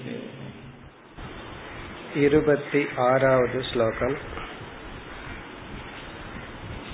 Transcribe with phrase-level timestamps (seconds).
[2.23, 4.17] इरुपति आरावद् श्लोकम्।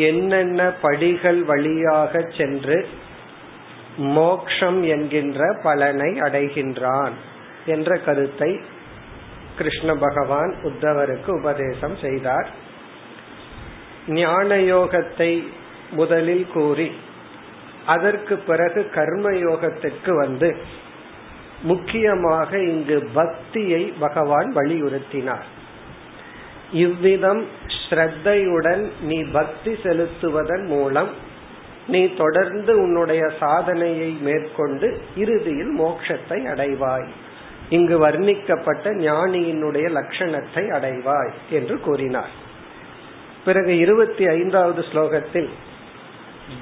[0.08, 2.78] என்னென்ன படிகள் வழியாக சென்று
[3.98, 7.16] மோக்ஷம் என்கின்ற பலனை அடைகின்றான்
[7.66, 8.52] என்ற கருத்தை
[9.59, 12.48] கிருஷ்ண பகவான் உத்தவருக்கு உபதேசம் செய்தார்.
[14.09, 15.33] ஞான யோகத்தை
[15.91, 16.89] முதலில் கூறி
[17.87, 20.56] அதற்கு பிறகு கர்ம யோகத்திற்கு வந்து
[21.62, 25.47] முக்கியமாக இங்கு பக்தியை பகவான் வலியுறுத்தினார்.
[26.84, 27.43] இவ்விதம்
[27.78, 31.11] ஸ்ரத்தையுடன் நீ பக்தி செலுத்துவதன் மூலம்
[31.87, 37.09] நீ தொடர்ந்து உன்னுடைய சாதனையை மேற்கொண்டு இறுதியில் மோட்சத்தை அடைவாய்.
[37.71, 42.31] இங்கு வர்ணிக்கப்பட்ட ஞானியினுடைய லட்சணத்தை அடைவாய் என்று கூறினார்.
[43.45, 45.49] பிறகு இருபத்தி ஐந்தாவது ஸ்லோகத்தில்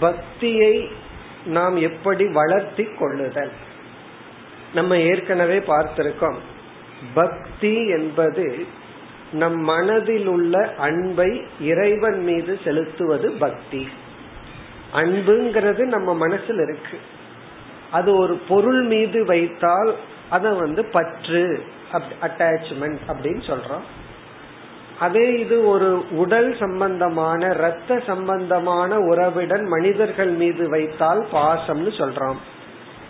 [0.01, 0.89] பக்தியை
[1.47, 3.51] நாம் எப்படி வளர்த்தி கொள்ளுதல்?
[4.75, 6.37] நம்ம ஏற்கனவே பார்த்திருக்கோம்.
[7.15, 8.67] பக்தி என்பது
[9.33, 13.89] நம் மனதில் உள்ள அன்பை இறைவன் மீது செலுத்துவது பக்தி.
[14.95, 16.99] அன்புங்கிறது நம்ம மனசில் இருக்கு.
[17.91, 19.95] அது ஒரு பொருள் மீது வைத்தால்
[20.31, 21.65] அது வந்து பற்று
[22.23, 23.87] அட்டாச்மெண்ட் அப்படின்னு சொல்றோம்.
[24.99, 32.37] அதே இது ஒரு உடல் சம்பந்தமான இரத்த சம்பந்தமான உறவுடன் மனிதர்கள் மீது வைத்தால் பாசம்னு சொல்றோம்.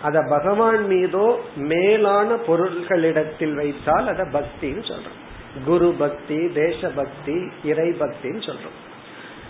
[0.03, 5.21] அத பகவான் மீதோ மேலான பொருள்களிடத்தில் வைத்தால் அத பக்தின்னு சொல்றோம்.
[5.65, 8.77] குரு பக்தி தேச பக்தி இறை பக்தின்னு சொல்றோம்.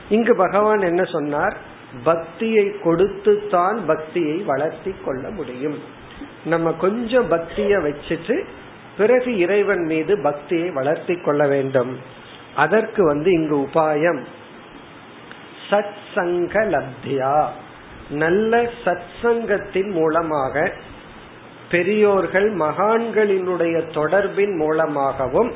[0.10, 1.58] இங்கு பகவான் என்ன சொன்னார்?
[2.04, 5.96] பக்தியை கொடுத்து தான் பக்தியை வளர்த்தி கொள்ள முடியும்.
[6.46, 8.48] நம்ம கொஞ்சம் பக்திய வச்சுட்டு
[8.98, 12.00] பிறகு இறைவன் மீது பக்தியை வளர்த்தி கொள்ள வேண்டும்.
[12.56, 14.22] அதற்கு வந்து இங்கு உபாயம்.
[15.70, 17.46] சத் சங்க லப்தியா
[18.10, 20.74] நல்ல சத் சங்கத்தின் மூலமாக
[21.72, 25.52] பெரியோர்கள் மகான்களினுடைய தொடர்பின் மூலமாகவும்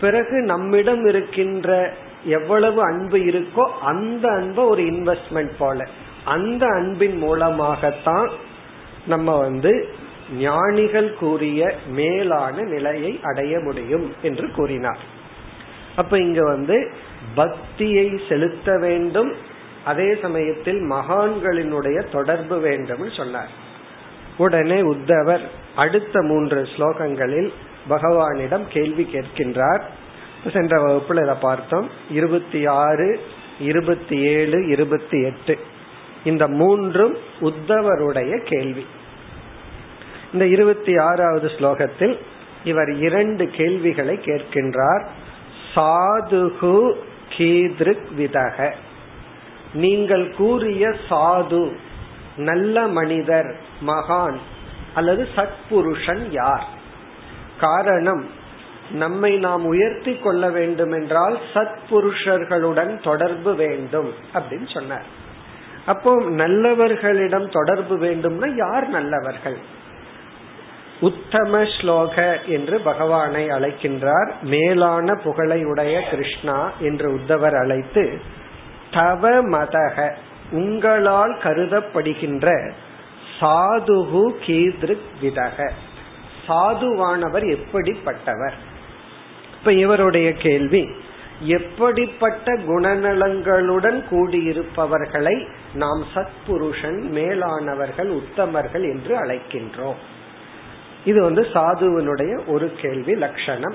[0.00, 1.94] பிறகு நம்மிடம் இருக்கின்ற
[2.24, 5.88] எவ்வளவு அன்பு இருக்கோ அந்த அன்பை ஒரு இன்வெஸ்ட்மெண்ட் போல.
[6.24, 8.30] அந்த அன்பின் மூலமாகத்தான்
[9.06, 9.88] நம்ம வந்து
[10.38, 14.98] ஞானிகள் கூறிய மேலான நிலையை அடைய முடியும் என்று கூறினார்.
[15.96, 16.92] அப்ப இங்க வந்து
[17.34, 19.32] பக்தியை செலுத்த வேண்டும்
[19.84, 23.50] அதே சமயத்தில் மகான்களினுடைய தொடர்பு வேண்டும் சொன்னார்.
[24.36, 25.40] உடனே உத்தவர்
[25.76, 27.52] அடுத்த மூன்று ஸ்லோகங்களில்
[27.90, 29.80] பகவானிடம் கேள்வி கேட்கின்றார்.
[30.52, 31.90] சென்ற வகுப்புல இதை பார்த்தோம்.
[32.10, 33.20] இருபத்தி ஆறு
[33.60, 35.58] இருபத்தி ஏழு இருபத்தி எட்டு.
[36.26, 38.86] இந்த மூன்றும் உத்தவருடைய கேள்வி.
[40.32, 42.18] இந்த இருபத்தி ஆறாவது ஸ்லோகத்தில்
[42.64, 45.06] இவர் இரண்டு கேள்விகளை கேட்கின்றார்.
[45.74, 46.92] சாதுகு
[47.36, 48.72] கீதிருக் விதக.
[49.74, 51.76] நீங்கள் கூறிய சாது
[52.36, 54.36] நல்ல மனிதர் மகான்
[54.94, 56.66] அல்லது சத்புருஷன் யார்?
[57.60, 58.26] காரணம்
[58.90, 65.24] நம்மை நாம் உயர்த்தி கொள்ள வேண்டும் என்றால் சத்புருஷர்களுடன் தொடர்பு வேண்டும் அப்படின்னு சொன்னார்.
[65.86, 69.56] அப்போ நல்லவர்களிடம் தொடர்பு வேண்டும்னா யார் நல்லவர்கள்?
[71.00, 74.30] உத்தம ஸ்லோக என்று பகவானை அழைக்கின்றார்.
[74.42, 78.20] மேலான புகழையுடைய கிருஷ்ணா என்று உத்தவர் அழைத்து
[78.90, 80.12] தவ மதக
[80.50, 82.72] உங்களால் கருதப்படுகின்ற
[83.40, 85.70] சாதுகு கீதிருக் விதக
[86.48, 88.52] சாதுவானவர் எப்படிப்பட்டவர்?
[89.58, 90.90] இப்ப இவருடைய கேள்வி
[91.40, 99.94] எப்படிப்பட்ட குணநலங்களுடன் கூடியிருப்பவர்களை நாம் சத்புருஷன் மேலானவர்கள் உத்தமர்கள் என்று அழைக்கின்றோம்.
[101.04, 103.74] இது வந்து சாதுவனுடைய ஒரு கேள்வி லட்சணம்.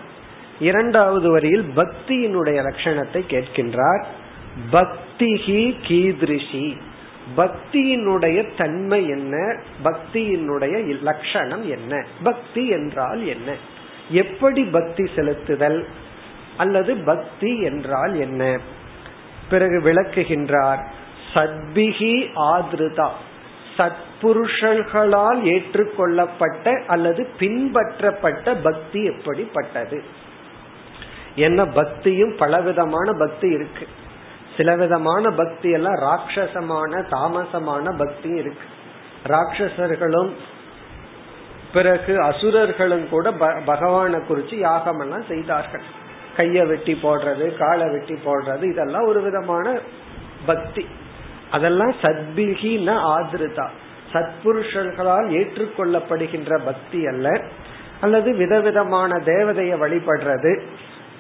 [0.60, 4.04] இரண்டாவது வரியில் பக்தியினுடைய லட்சணத்தை கேட்கின்றார்.
[4.72, 6.78] பக்திஹி கீதிருஷி.
[7.38, 9.62] பக்தியினுடைய தன்மை என்ன?
[9.84, 12.06] பக்தியினுடைய லட்சணம் என்ன?
[12.24, 13.56] பக்தி என்றால் என்ன?
[14.10, 15.88] எப்படி பக்தி செலுத்துதல்?
[16.58, 18.60] அல்லது பக்தி என்றால் என்ன?
[19.50, 20.90] பிறகு விளக்குகின்றார்
[21.34, 23.10] சத்பிகி ஆதிருதா.
[23.78, 30.04] சத்புருஷர்களால் ஏற்றுக்கொள்ளப்பட்ட அல்லது பின்பற்றப்பட்ட பக்தி எப்படிப்பட்டது?
[31.36, 33.88] என்ன பக்தியும் பலவிதமான பக்தி இருக்கு.
[34.58, 38.68] சில விதமான பக்தி எல்லாம் ராட்சசமான தாமசமான பக்தி இருக்கு.
[39.28, 40.32] ராட்சசர்களும்
[41.74, 43.32] பிறகு அசுரர்களும் கூட
[43.66, 46.00] பகவானை குறிச்சு யாகம் எல்லாம் செய்தார்கள்.
[46.38, 49.80] கைய வெட்டி போடுறது காலை வெட்டி போடுறது இதெல்லாம் ஒரு விதமான
[50.46, 50.86] பக்தி.
[51.52, 53.68] அதெல்லாம் சத்பிகின ஆதிருதா.
[54.14, 57.42] சத்புருஷர்களால் ஏற்றுக்கொள்ளப்படுகின்ற பக்தி அல்ல.
[58.02, 60.62] அல்லது விதவிதமான தேவதையை வழிபடுறது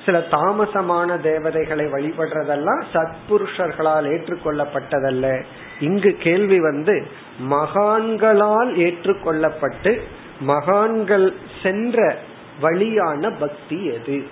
[0.06, 5.44] சில தாமசமான தேவதைகளை வழிபடுறதெல்லாம் சத்புருஷர்களால் ஏற்றுக்கொள்ளப்பட்டதல்ல.
[5.80, 7.07] இங்கு கேள்வி வந்து
[7.52, 10.02] மகான்களால் ஏற்றுக்கொள்ளப்பட்டு
[10.40, 11.34] மகான்கள்
[11.64, 12.16] சென்ற
[12.62, 14.28] வழியான பக்தி எது?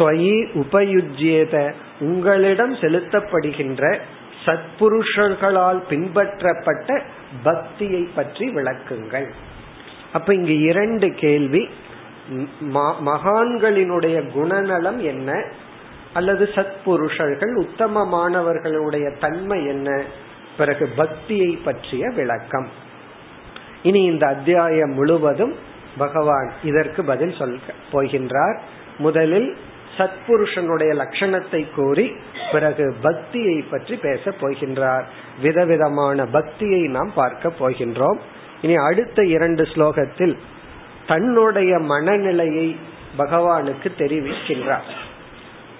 [0.00, 1.72] தொயி உபயுஜ்யேத.
[2.00, 3.98] உங்களிடம் செலுத்தப்படுகின்ற
[4.44, 7.00] சத்புருஷர்களால் பின்பற்றப்பட்ட
[7.42, 9.28] பக்தியை பற்றி விளக்குங்கள்.
[10.12, 11.68] அப்ப இங்கு இரண்டு கேள்வி.
[13.06, 15.44] மகான்களினுடைய குணநலம் என்ன?
[16.14, 20.02] அல்லது சத்புருஷர்கள் உத்தமமானவர்களுடைய தன்மை என்ன?
[20.58, 22.68] பிறகு பக்தியை பற்றிய விளக்கம்.
[23.82, 25.54] இனி இந்த அத்தியாயம் முழுவதும்
[25.98, 27.58] பகவான் இதற்கு பதில் சொல்ல
[27.92, 28.58] போகின்றார்.
[28.98, 29.56] முதலில்
[29.98, 32.12] சத்புருஷனுடைய லட்சணத்தை கூறி
[32.52, 35.04] பிறகு பக்தியை பற்றி பேச போகின்றார்.
[35.42, 38.18] விதவிதமான பக்தியை நாம் பார்க்க போகின்றோம்.
[38.62, 40.36] இனி அடுத்த இரண்டு ஸ்லோகத்தில்
[41.06, 42.76] தன்னுடைய மனநிலையை
[43.18, 44.90] பகவானுக்கு தெரிவிக்கின்றார்.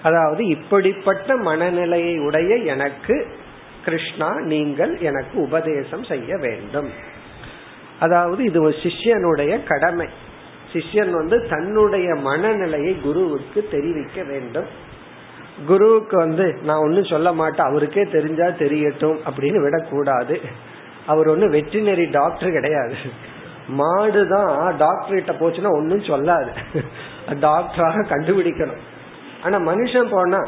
[0.03, 3.15] அதாவது இப்படிப்பட்ட மனநிலையை உடைய எனக்கு
[3.85, 6.89] கிருஷ்ணா நீங்கள் எனக்கு உபதேசம் செய்ய வேண்டும்.
[7.99, 10.07] அதாவது இது ஒரு சிஷ்யனுடைய கடமை.
[10.73, 14.69] சிஷ்யன் வந்து தன்னுடைய மனநிலையை குருவுக்கு தெரிவிக்க வேண்டும்.
[15.67, 17.67] குருவுக்கு வந்து நான் ஒன்னும் சொல்ல மாட்டேன்.
[17.67, 20.41] அவருக்கே தெரிஞ்சா தெரியட்டும் அப்படின்னு விடக்கூடாது.
[21.05, 22.95] அவர் ஒண்ணு வெட்டினரி டாக்டர் கிடையாது.
[23.67, 26.51] மாடு தான் டாக்டர்கிட்ட போச்சுன்னா ஒன்னும் சொல்லாது.
[27.29, 28.81] டாக்டராக கண்டுபிடிக்கணும்.
[29.43, 30.39] ஆனா மனுஷன் போனா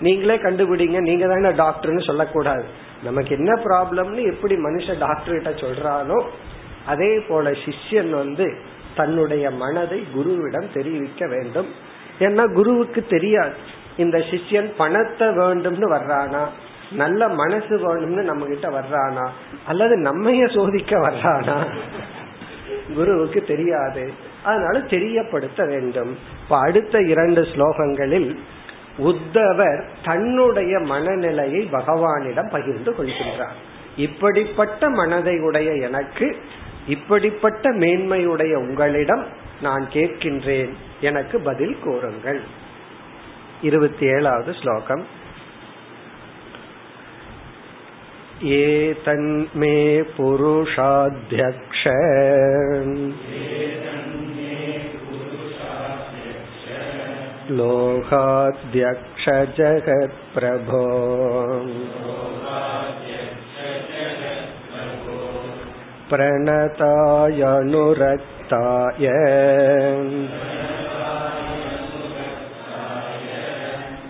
[0.00, 0.98] நீங்களே கண்டுபிடிங்க.
[1.00, 2.64] நீங்க தானே டாக்டர்னு சொல்லக்கூடாது.
[3.04, 6.18] நமக்கு என்ன ப்ராப்ளம்னு எப்படி மனுஷன் டாக்டர் கிட்ட சொல்றானோ
[6.86, 8.46] அதே போல சிஷ்யன் வந்து
[8.98, 11.68] தன்னுடைய மனதை குருவிடம் தெரிவிக்க வேண்டும்.
[12.18, 13.54] ஏன்னா குருவுக்கு தெரியாது.
[13.96, 16.44] இந்த சிஷ்யன் பணத்தை வேண்டும்னு வர்றானா?
[16.90, 19.24] நல்ல மனசு வேணும்னு நம்ம கிட்ட வர்றானா?
[19.66, 21.56] அல்லது நம்மைய சோதிக்க வர்றானா?
[22.94, 24.12] குருவுக்கு தெரியாது.
[24.44, 26.12] அதனால தெரியப்படுத்த வேண்டும்.
[26.42, 28.30] இப்ப அடுத்த இரண்டு ஸ்லோகங்களில்
[28.98, 33.58] உத்தவர் தன்னுடைய மனநிலையை பகவானிடம் பகிர்ந்து கொள்கின்றார்.
[33.96, 36.26] இப்படிப்பட்ட மனதை உடைய எனக்கு
[36.87, 39.23] இப்படிப்பட்ட மேன்மையுடைய உங்களிடம்
[39.61, 40.71] நான் கேட்கின்றேன்
[41.01, 42.39] எனக்கு பதில் கூறுங்கள்
[43.61, 45.03] இருபத்தி ஏழாவது ஸ்லோகம்
[48.45, 49.75] एतन्मे
[50.15, 51.83] पुरुषाध्यक्ष
[57.51, 59.25] लोकाध्यक्ष
[59.57, 60.83] जगत्प्रभो
[66.09, 66.65] प्रणतायनुरक्ताय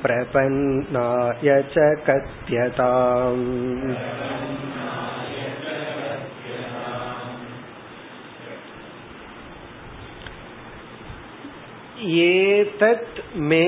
[0.04, 1.76] प्रपन्नाय च
[2.08, 3.46] कथ्यताम्
[12.32, 13.66] ஏதத் மே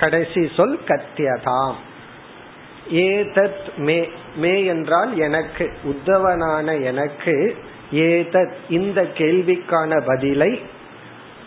[0.00, 1.78] கடைசி சொல் கத்தியதாம்
[2.91, 7.35] ஏதத் மே மே என்றால் எனக்கு உத்தவனான எனக்கு
[7.91, 10.59] ஏதத் இந்த கேள்விக்கான பதிலை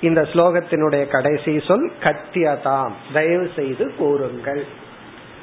[0.00, 4.62] இந்த ஸ்லோகத்தினுடைய கடைசி சொல் கத்தியதாம் தயவு செய்து கூறுங்கள்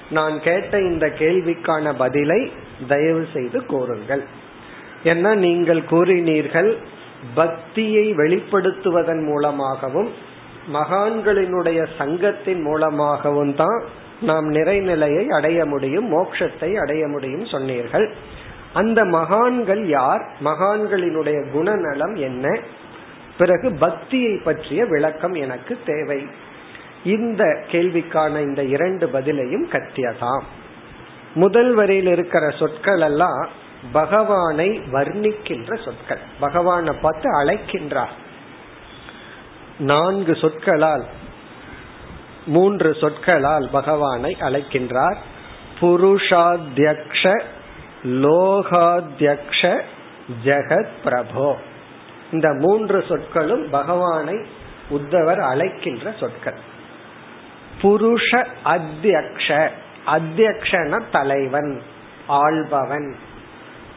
[0.09, 2.51] நான் கேட்ட இந்த கேள்விக்கான பதிலை
[2.87, 4.23] தயவு செய்து கூறுங்கள்
[5.03, 6.77] என்ன நீங்கள் கூறினீர்கள்
[7.35, 10.09] பக்தியை வெளிப்படுத்துவதன் மூலமாகவும்
[10.73, 13.79] மகான்களினுடைய சங்கத்தின் மூலமாகவும் தான்
[14.21, 18.15] நாம் நிறைநிலையை அடைய முடியும் மோட்சத்தை அடைய முடியும் சொன்னீர்கள்.
[18.73, 20.31] அந்த மகான்கள் யார்?
[20.43, 22.59] மகான்களினுடைய குணநலம் என்ன?
[23.37, 26.27] பிறகு பக்தியை பற்றிய விளக்கம் எனக்கு தேவை.
[27.03, 30.43] இந்த கேள்விக்கான இந்த இரண்டு பதிலையும் கத்தியதாம்.
[31.33, 33.49] முதல் வரையில் இருக்கிற சொற்கள் எல்லாம்
[33.91, 36.19] பகவானை வர்ணிக்கின்ற சொற்கள்.
[36.39, 38.13] பகவானை பார்த்து அழைக்கின்றார்.
[39.79, 41.05] நான்கு சொற்களால்
[42.45, 45.15] மூன்று சொற்களால் பகவானை அழைக்கின்றார்.
[45.79, 47.41] புருஷாத்தியக்ஷ
[48.03, 49.81] லோகாத்தியக்ஷ
[50.43, 51.55] ஜெகத் பிரபோ.
[52.31, 54.45] இந்த மூன்று சொற்களும் பகவானை
[54.89, 56.57] உத்தவர் அழைக்கின்ற சொற்கள்.
[57.81, 59.69] புருஷ அத்தியக்ஷ
[60.07, 61.81] அத்தியக்ஷன தலைவன்
[62.27, 63.15] ஆள்பவன்.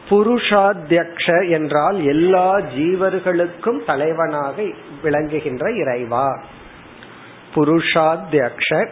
[0.09, 4.63] புருஷாத்தியக்ஷ என்றால் எல்லா ஜீவர்களுக்கும் தலைவனாக
[5.03, 6.41] விளங்குகின்ற இறைவா.
[7.59, 8.87] புருஷாத்தியக்ஷ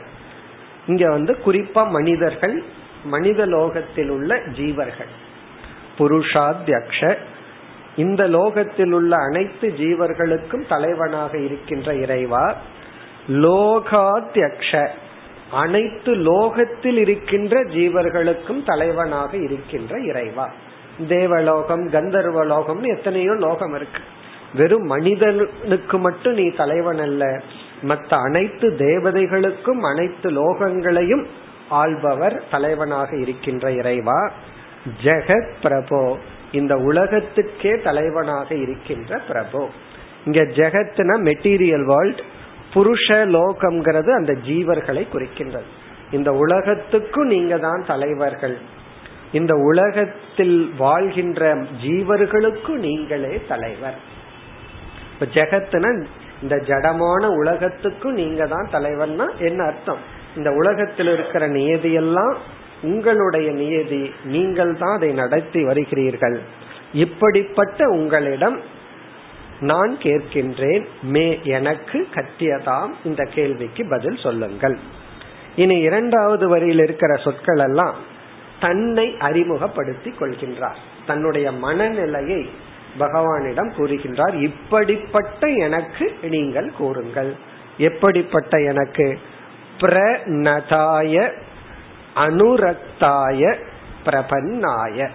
[0.88, 2.64] இங்க வந்து குறிப்பா மனிதர்கள்
[3.04, 5.12] மனித லோகத்தில் உள்ள ஜீவர்கள்.
[6.00, 7.18] புருஷாத்தியக்ஷ
[7.96, 12.56] இந்த லோகத்தில் உள்ள அனைத்து ஜீவர்களுக்கும் தலைவனாக இருக்கின்ற இறைவா.
[13.28, 14.90] லோகாத்தியக்ஷ
[15.52, 20.50] அனைத்து லோகத்தில் இருக்கின்ற ஜீவர்களுக்கும் தலைவனாக இருக்கின்ற இறைவா.
[21.08, 24.02] தேவலோகம் கந்தர்வலோகம்னு எத்தனையோ லோகம் இருக்கு.
[24.54, 27.42] வெறும் மனிதனுக்கு மட்டும் நீ தலைவன் அல்ல
[27.82, 31.26] மற்ற அனைத்து தேவதைகளுக்கும் அனைத்து லோகங்களையும்
[31.70, 34.32] ஆள்பவர் தலைவனாக இருக்கின்ற இறைவா.
[35.04, 36.18] ஜெகத் பிரபோ.
[36.52, 39.70] இந்த உலகத்துக்கே தலைவனாக இருக்கின்ற பிரபு.
[40.26, 42.22] இங்க ஜெகத்னா மெட்டீரியல் வேர்ல்ட்
[42.74, 45.68] புருஷ லோகம்ங்கிறது அந்த ஜீவர்களை குறிக்கின்றது.
[46.12, 48.58] இந்த உலகத்துக்கும் நீங்க தான் தலைவர்கள்.
[49.32, 53.98] இந்த உலகத்தில் வாழ்கின்ற ஜீவர்களுக்கும் நீங்களே தலைவர்.
[55.14, 56.06] இப்ப ஜெகத்னா
[56.42, 59.98] இந்த ஜடமான உலகத்துக்கும் நீங்க தான் தலைவர்னா என்ன அர்த்தம்?
[60.36, 62.36] இந்த உலகத்தில் இருக்கிற நியதியெல்லாம்
[62.82, 64.12] உங்களுடைய நியதி.
[64.24, 66.40] நீங்கள் தான் அதை நடத்தி வருகிறீர்கள்.
[66.94, 68.62] இப்படிப்பட்ட உங்களிடம்
[69.60, 74.78] நான் கேட்கின்றேன் மே எனக்கு கட்டியதாம் இந்த கேள்விக்கு பதில் சொல்லுங்கள்.
[75.56, 77.96] இனி இரண்டாவது வரியில் இருக்கிற சொற்கள் எல்லாம்
[78.60, 80.80] தன்னை அறிமுகப்படுத்தி கொள்கின்றார்.
[81.06, 82.50] தன்னுடைய மனநிலையை
[83.00, 87.36] பகவானிடம் கூறுகின்றார் இப்படிப்பட்ட எனக்கு நீங்கள் கூறுங்கள்.
[87.78, 89.20] எப்படிப்பட்ட எனக்கு?
[89.80, 91.32] பிரநதாய
[92.16, 93.56] அனுரக்தாய
[94.06, 95.10] பிரபன்னாய.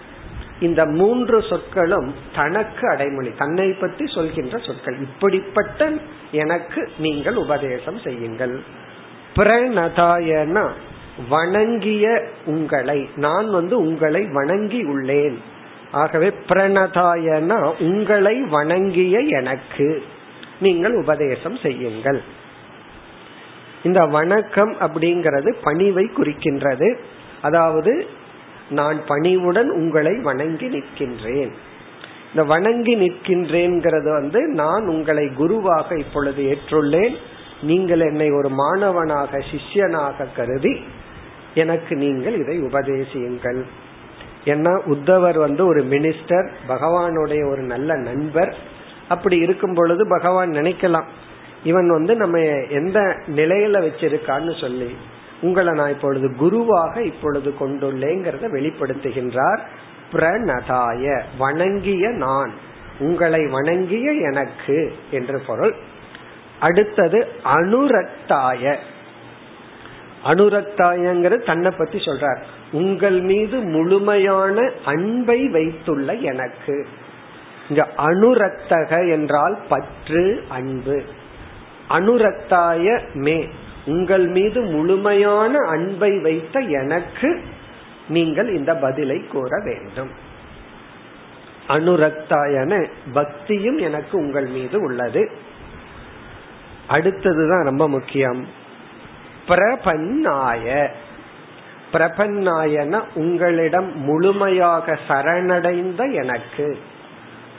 [0.61, 4.99] இந்த மூன்று சொற்களும் தனக்கு அடைமொழி தன்னை பற்றி சொல்கின்ற சொற்கள்.
[4.99, 5.91] இப்படிப்பட்ட
[6.31, 8.63] எனக்கு நீங்கள் உபதேசம் செய்யுங்கள்.
[9.37, 10.71] பிரணதாயனா
[11.29, 15.43] வணங்கிய உங்களை நான் வந்து உங்களை வணங்கி உள்ளேன்.
[15.93, 20.03] ஆகவே பிரணதாயனா உங்களை வணங்கிய எனக்கு.
[20.61, 22.23] நீங்கள் உபதேசம் செய்யுங்கள்.
[23.83, 26.99] இந்த வணக்கம் அப்படிங்கிறது பணிவை குறிக்கின்றது.
[27.43, 28.07] அதாவது
[28.71, 31.53] நான் பணிவுடன் உங்களை வணங்கி நிற்கின்றேன்.
[32.29, 37.17] இந்த வணங்கி நிற்கின்றேங்கிறது வந்து நான் உங்களை குருவாக இப்பொழுது ஏற்றுள்ளேன்.
[37.63, 40.85] நீங்கள் என்னை ஒரு மாணவனாக சிஷ்யனாக கருதி
[41.55, 43.63] எனக்கு நீங்கள் இதை உபதேசியுங்கள்.
[44.45, 48.55] ஏன்னா உத்தவர் வந்து ஒரு மினிஸ்டர் பகவானுடைய ஒரு நல்ல நண்பர்.
[49.09, 51.05] அப்படி இருக்கும் பொழுது பகவான் நினைக்கலாம்
[51.65, 52.39] இவன் வந்து நம்ம
[52.71, 53.01] எந்த
[53.37, 54.97] நிலையில வச்சிருக்கான்னு சொல்லி
[55.41, 59.59] உங்களை நான் இப்பொழுது குருவாக இப்பொழுது கொண்டுள்ளேங்கிறத வெளிப்படுத்துகின்றார்.
[60.13, 62.53] பிரணதாய வணங்கிய நான்
[62.99, 65.75] உங்களை வணங்கிய எனக்கு என்று பொருள்.
[66.61, 68.77] அடுத்தது அனுரக்தாய
[70.25, 72.43] அனுரக்தாயங்கிறது தன்னை பத்தி சொல்றார்.
[72.73, 76.87] உங்கள் மீது முழுமையான அன்பை வைத்துள்ள எனக்கு.
[77.69, 81.03] இங்க அனுரக்தக என்றால் பற்று அன்பு.
[81.91, 83.49] அனுரக்தாய மே
[83.87, 87.43] உங்கள் மீது முழுமையான அன்பை வைத்த எனக்கு
[88.09, 90.11] நீங்கள் இந்த பதிலை கூற வேண்டும்.
[91.69, 95.31] அனுரக்தாயன பக்தியும் எனக்கு உங்கள் மீது உள்ளது.
[96.89, 98.47] அடுத்ததுதான் ரொம்ப முக்கியம்.
[99.49, 100.91] பிரபன்னாய.
[101.93, 106.79] பிரபன்னாயன உங்களிடம் முழுமையாக சரணடைந்த எனக்கு.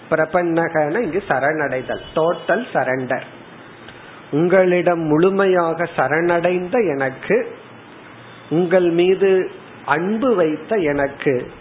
[0.09, 3.27] பிரபன்னகன இங்கு சரணடைதல் டோட்டல் சரண்டர்
[4.31, 7.55] உங்களிடம் முழுமையாக சரணடைந்த எனக்கு
[8.49, 9.51] உங்கள் மீது
[9.85, 11.51] அன்பு வைத்த எனக்கு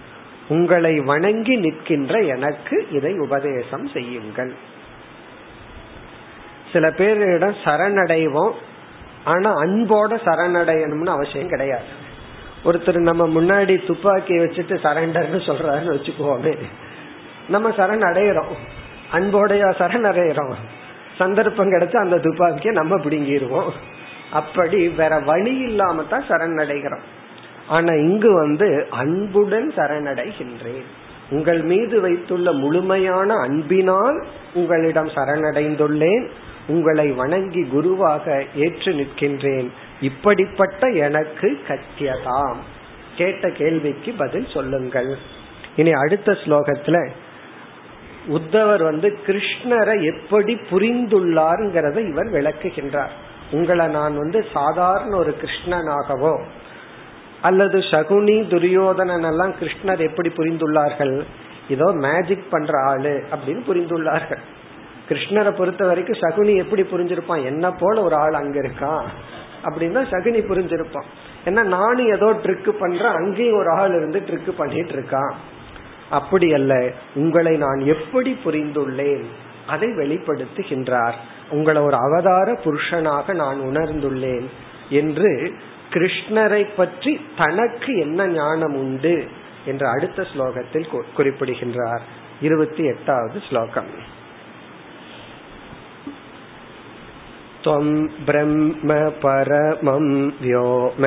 [0.49, 4.53] உங்களை வணங்கி நிற்கின்ற எனக்கு இதை உபதேசம் செய்யுங்கள்.
[6.73, 8.55] சில பேரிடம் சரணடைவோம்
[9.25, 12.01] ஆனா அன்போட சரணடையணும்னு அவசியம் கிடையாது.
[12.65, 16.55] ஒருத்தர் நம்ம முன்னாடி துப்பாக்கி வச்சுட்டு சரண்டர்னு சொல்றாருன்னு வச்சுக்குவோமே
[17.49, 18.53] நம்ம சரண் அடையிறோம்.
[19.13, 20.55] அன்போடைய சரண் அடையிறோம்.
[21.19, 23.71] சந்தர்ப்பம் கிடைச்சா அந்த துப்பாக்கியை நம்ம பிடுங்கிடுவோம்.
[24.33, 27.05] அப்படி வேற வழி இல்லாம தான் சரணடைகிறோம்
[27.69, 30.85] ஆனா இங்கு வந்து அன்புடன் சரணடைகின்றேன்
[31.31, 36.29] உங்கள் மீது வைத்துள்ள முழுமையான அன்பினால் உங்களிடம் சரணடைந்துள்ளேன்
[36.67, 39.69] உங்களை வணங்கி குருவாக ஏற்று நிற்கின்றேன்.
[40.03, 42.61] இப்படிப்பட்ட எனக்கு கத்தியதாம்
[43.17, 45.11] கேட்ட கேள்விக்கு பதில் சொல்லுங்கள்.
[45.77, 46.97] இனி அடுத்த ஸ்லோகத்துல
[48.29, 53.13] உத்தவர் வந்து கிருஷ்ணரை எப்படி புரிந்துள்ளாருங்கிறத இவர் விளக்குகின்றார்.
[53.51, 56.35] உங்களை நான் வந்து சாதாரண ஒரு கிருஷ்ணனாகவோ
[57.41, 61.15] அல்லது சகுனி துரியோதனன் எல்லாம் கிருஷ்ணர் எப்படி புரிந்துள்ளார்கள்?
[61.69, 64.43] இதோ மேஜிக் பண்ற ஆளு அப்படின்னு புரிந்துள்ளார்கள்.
[65.09, 67.45] கிருஷ்ணரை பொறுத்த வரைக்கும் சகுனி எப்படி புரிஞ்சிருப்பான்?
[67.45, 69.09] என்ன போல ஒரு ஆள் அங்க இருக்கான்.
[69.65, 71.09] அப்படின்னா சகுனி புரிஞ்சிருப்பான்.
[71.45, 75.33] ஏன்னா நானும் ஏதோ ட்ரிக் பண்றேன் அங்கேயும் ஒரு ஆள் இருந்து ட்ரிக் பண்ணிட்டு இருக்கான்.
[76.11, 79.25] அப்படி அல்ல உங்களை நான் எப்படி புரிந்துள்ளேன்?
[79.67, 81.15] அதை வெளிப்படுத்துகின்றார்.
[81.51, 84.47] உங்களை ஒரு அவதார புருஷனாக நான் உணர்ந்துள்ளேன்
[84.91, 85.53] என்று
[85.91, 89.29] கிருஷ்ணரை பற்றி தனக்கு என்ன ஞானம் உண்டு
[89.65, 92.03] என்று அடுத்த ஸ்லோகத்தில் குறிப்பிடுகின்றார்.
[92.41, 93.91] இருபத்தி எட்டாவது ஸ்லோகம்.
[97.64, 97.88] त्वं
[98.28, 100.06] ब्रह्म परमं
[100.42, 101.06] व्योम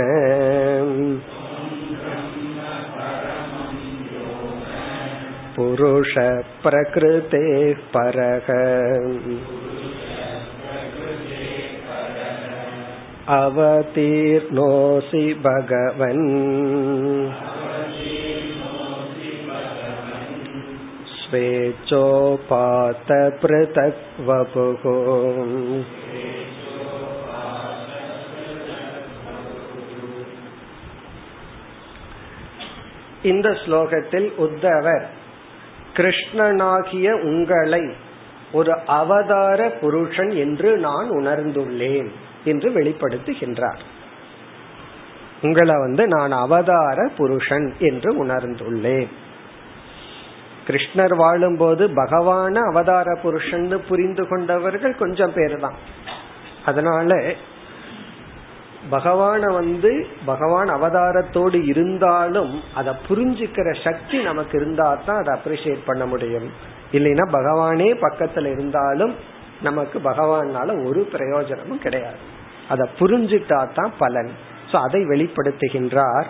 [5.56, 6.66] पुरुषप्रकृतेः
[7.94, 8.48] परः
[13.38, 16.26] अवतीर्णोऽसि भगवन्
[21.14, 22.30] स्वेच्छोपातपृथक्
[24.28, 24.84] वपुः
[33.25, 35.05] இந்த ஸ்லோகத்தில் உத்தவர்
[35.93, 37.83] கிருஷ்ணனாகிய உங்களை
[38.51, 42.09] ஒரு அவதார புருஷன் என்று நான் உணர்ந்துள்ளேன்
[42.43, 43.81] என்று வெளிப்படுத்துகின்றார்.
[45.41, 49.11] உங்களை வந்து நான் அவதார புருஷன் என்று உணர்ந்துள்ளேன்.
[50.67, 55.77] கிருஷ்ணர் வாழும்போது பகவான அவதார புருஷன் புரிந்து கொண்டவர்கள் கொஞ்சம் பேர் தான்.
[56.65, 57.33] அதனால
[58.91, 66.49] பகவான வந்து பகவான் அவதாரத்தோடு இருந்தாலும் அதை புரிஞ்சுக்கிற சக்தி நமக்கு இருந்தா தான் அதை அப்ரிசியேட் பண்ண முடியும்.
[66.91, 69.15] இல்லைன்னா பகவானே பக்கத்துல இருந்தாலும்
[69.61, 72.15] நமக்கு பகவானால ஒரு பிரயோஜனமும் கிடையாது.
[72.69, 74.31] அதை புரிஞ்சுட்டா தான் பலன்.
[74.71, 76.25] சோ அதை வெளிப்படுத்துகின்றார்.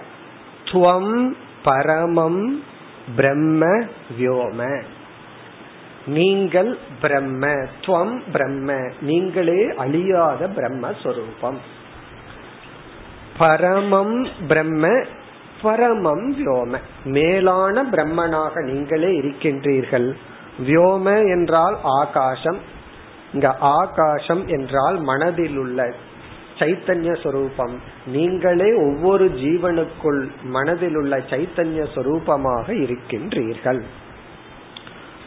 [0.66, 2.64] துவம் பரமம்
[3.16, 3.86] பிரம்ம
[4.20, 4.84] வியோம.
[6.08, 7.48] நீங்கள் பிரம்ம
[7.82, 8.92] துவம் பிரம்ம.
[9.02, 11.58] நீங்களே அழியாத பிரம்மஸ்வரூபம்
[13.38, 15.04] பரமம் பிரம்ம
[15.62, 16.78] பரமம் வியோம.
[17.06, 20.14] மேலான பிரம்மனாக நீங்களே இருக்கின்றீர்கள்.
[20.66, 22.58] வியோம என்றால் ஆகாசம்.
[23.34, 25.94] இங்க ஆகாசம் என்றால் மனதில் உள்ள
[26.60, 27.80] சைத்தன்ய சொரூபம்.
[28.08, 33.82] நீங்களே ஒவ்வொரு ஜீவனுக்குள் மனதில் உள்ள சைத்தன்ய சொரூபமாக இருக்கின்றீர்கள்.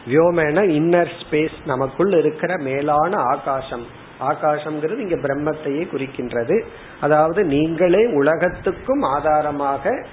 [0.07, 3.98] வியோமேன இன்னர் ஸ்பேஸ் நமக்குள் இருக்கிற மேலான ஆகாசம்.
[4.19, 6.61] ஆகாசம்ங்கிறது இங்க பிரம்மத்தையே குறிக்கின்றது.
[7.01, 10.05] அதாவது நீங்களே உலகத்துக்கும் ஆதாரமாக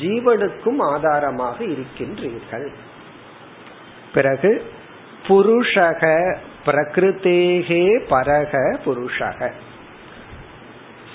[0.00, 2.68] ஜீவனுக்கும் ஆதாரமாக இருக்கின்றீர்கள்.
[4.14, 4.64] பிறகு
[5.28, 6.36] புருஷக
[6.66, 9.50] பிரகிருத்தேகே பரக புருஷக.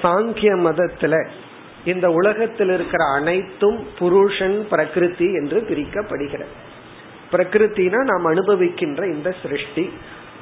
[0.02, 1.28] சாங்கிய மதத்துல
[1.86, 6.54] இந்த உலகத்தில் இருக்கிற அனைத்தும் புருஷன் பிரகிருதி என்று பிரிக்கப்படுகிறது.
[7.32, 9.93] பிரகிருத்தினா நாம் அனுபவிக்கின்ற இந்த சிருஷ்டி.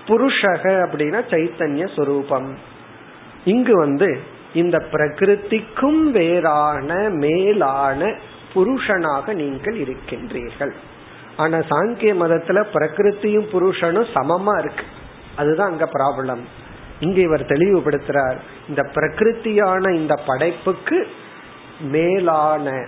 [0.07, 2.57] புருஷக அப்படின்னா சைத்தன்ய சொரூபம்.
[3.43, 4.09] இங்கு வந்து
[4.53, 8.13] இந்த பிரகிருதிக்கும் வேறான மேலான
[8.53, 10.73] புருஷனாக நீங்கள் இருக்கின்றீர்கள்.
[11.37, 14.85] ஆனா சாங்கிய மதத்துல பிரகிருத்தியும் புருஷனும் சமமா இருக்கு.
[15.35, 16.43] அதுதான் அங்க ப்ராப்ளம்
[16.99, 18.37] இங்க இவர் தெளிவுபடுத்துறார்
[18.69, 21.07] இந்த பிரகிருத்தியான இந்த படைப்புக்கு
[21.95, 22.87] மேலான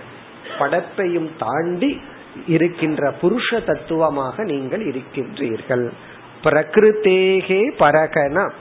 [0.58, 2.00] படைப்பையும் தாண்டி
[2.46, 5.90] இருக்கின்ற புருஷ தத்துவமாக நீங்கள் இருக்கின்றீர்கள்.
[6.44, 8.52] பிரகிருத்தேகே பரகன.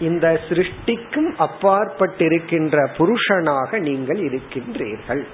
[0.00, 5.26] இந்த சிருஷ்டிக்கும் அப்பாற்பட்டிருக்கின்ற புருஷனாக நீங்கள் இருக்கின்றீர்கள்.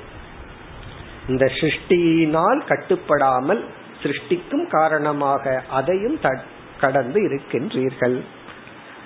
[1.28, 3.64] இந்த சிருஷ்டியினால் கட்டுப்படாமல்
[4.02, 6.18] சிருஷ்டிக்கும் காரணமாக அதையும்
[6.80, 8.20] கடந்து இருக்கின்றீர்கள்.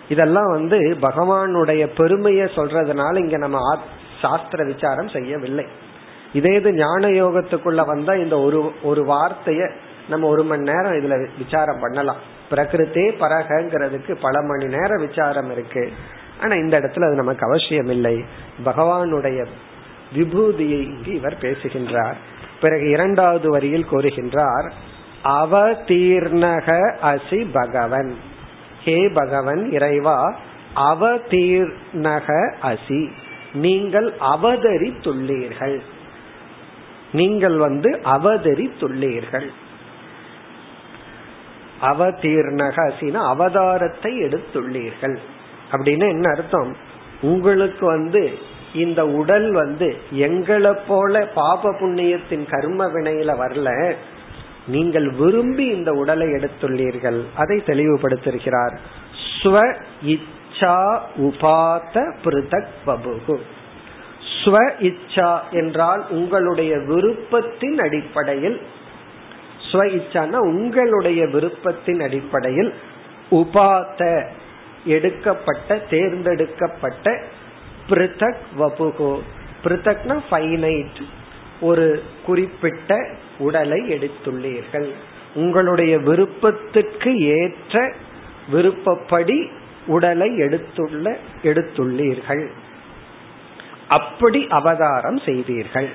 [0.09, 3.79] இதெல்லாம் வந்து பகவானுடைய பெருமையை சொல்றதுனால இங்க நம்ம
[4.21, 5.67] சாஸ்திர விசாரம் செய்யவில்லை.
[6.33, 9.71] இதே இது ஞான யோகத்துக்குள்ள வந்தா இந்த ஒரு ஒரு வார்த்தைய
[10.09, 12.37] நம்ம ஒரு மணி நேரம் இதுல விசாரம் பண்ணலாம்.
[12.51, 15.93] பிரகிருத்தே பரகங்கிறதுக்கு பல மணி நேர விசாரம் இருக்கு.
[16.41, 18.25] ஆனா இந்த இடத்துல அது நமக்கு அவசியம் இல்லை.
[18.65, 19.47] பகவானுடைய
[20.15, 22.17] விபூதியை இங்கு இவர் பேசுகின்றார்.
[22.61, 24.71] பிறகு இரண்டாவது வரியில் கூறுகின்றார்
[25.25, 28.17] அவதீர்ணக அசி பகவன்.
[28.85, 30.37] ஹே பகவன் இறைவா
[30.77, 33.11] அவதீர்ணக அசி.
[33.55, 35.81] நீங்கள் அவதரித்துள்ளீர்கள்.
[37.13, 39.49] நீங்கள் வந்து அவதரித்துள்ளீர்கள்.
[41.83, 45.17] அவதீர்ணக அசினா அவதாரத்தை எடுத்துள்ளீர்கள்.
[45.73, 46.77] அப்படின்னு என்ன அர்த்தம்?
[47.21, 48.39] உங்களுக்கு வந்து
[48.75, 53.95] இந்த உடல் வந்து எங்களை போல பாப புண்ணியத்தின் கர்ம வினையில வரல.
[54.67, 57.21] நீங்கள் விரும்பி இந்த உடலை எடுத்துள்ளீர்கள்.
[57.37, 58.77] அதை தெளிவுபடுத்திருக்கிறார்
[59.43, 63.39] ஸ்வ இச்சா உபாத பிருதக் பபுகு
[64.45, 68.61] ஸ்வ இச்சா என்றால் உங்களுடைய விருப்பத்தின் அடிப்படையில்
[69.73, 72.75] ஸ்வ இச்சான்னா உங்களுடைய விருப்பத்தின் அடிப்படையில்
[73.31, 74.27] உபாத்த
[74.85, 77.23] எடுக்கப்பட்ட தேர்ந்தெடுக்கப்பட்ட
[77.89, 79.21] பிருதக் வபுகோ
[79.65, 81.03] பிருதக்னா ஃபைனைட்
[81.61, 84.91] ஒரு குறிப்பிட்ட உடலை எடுத்துள்ளீர்கள்.
[85.35, 87.93] உங்களுடைய விருப்பத்திற்கு ஏற்ற
[88.51, 89.51] விருப்பப்படி
[89.87, 92.47] உடலை எடுத்துள்ள எடுத்துள்ளீர்கள்.
[93.89, 95.89] அப்படி அவதாரம் செய்தீர்கள்.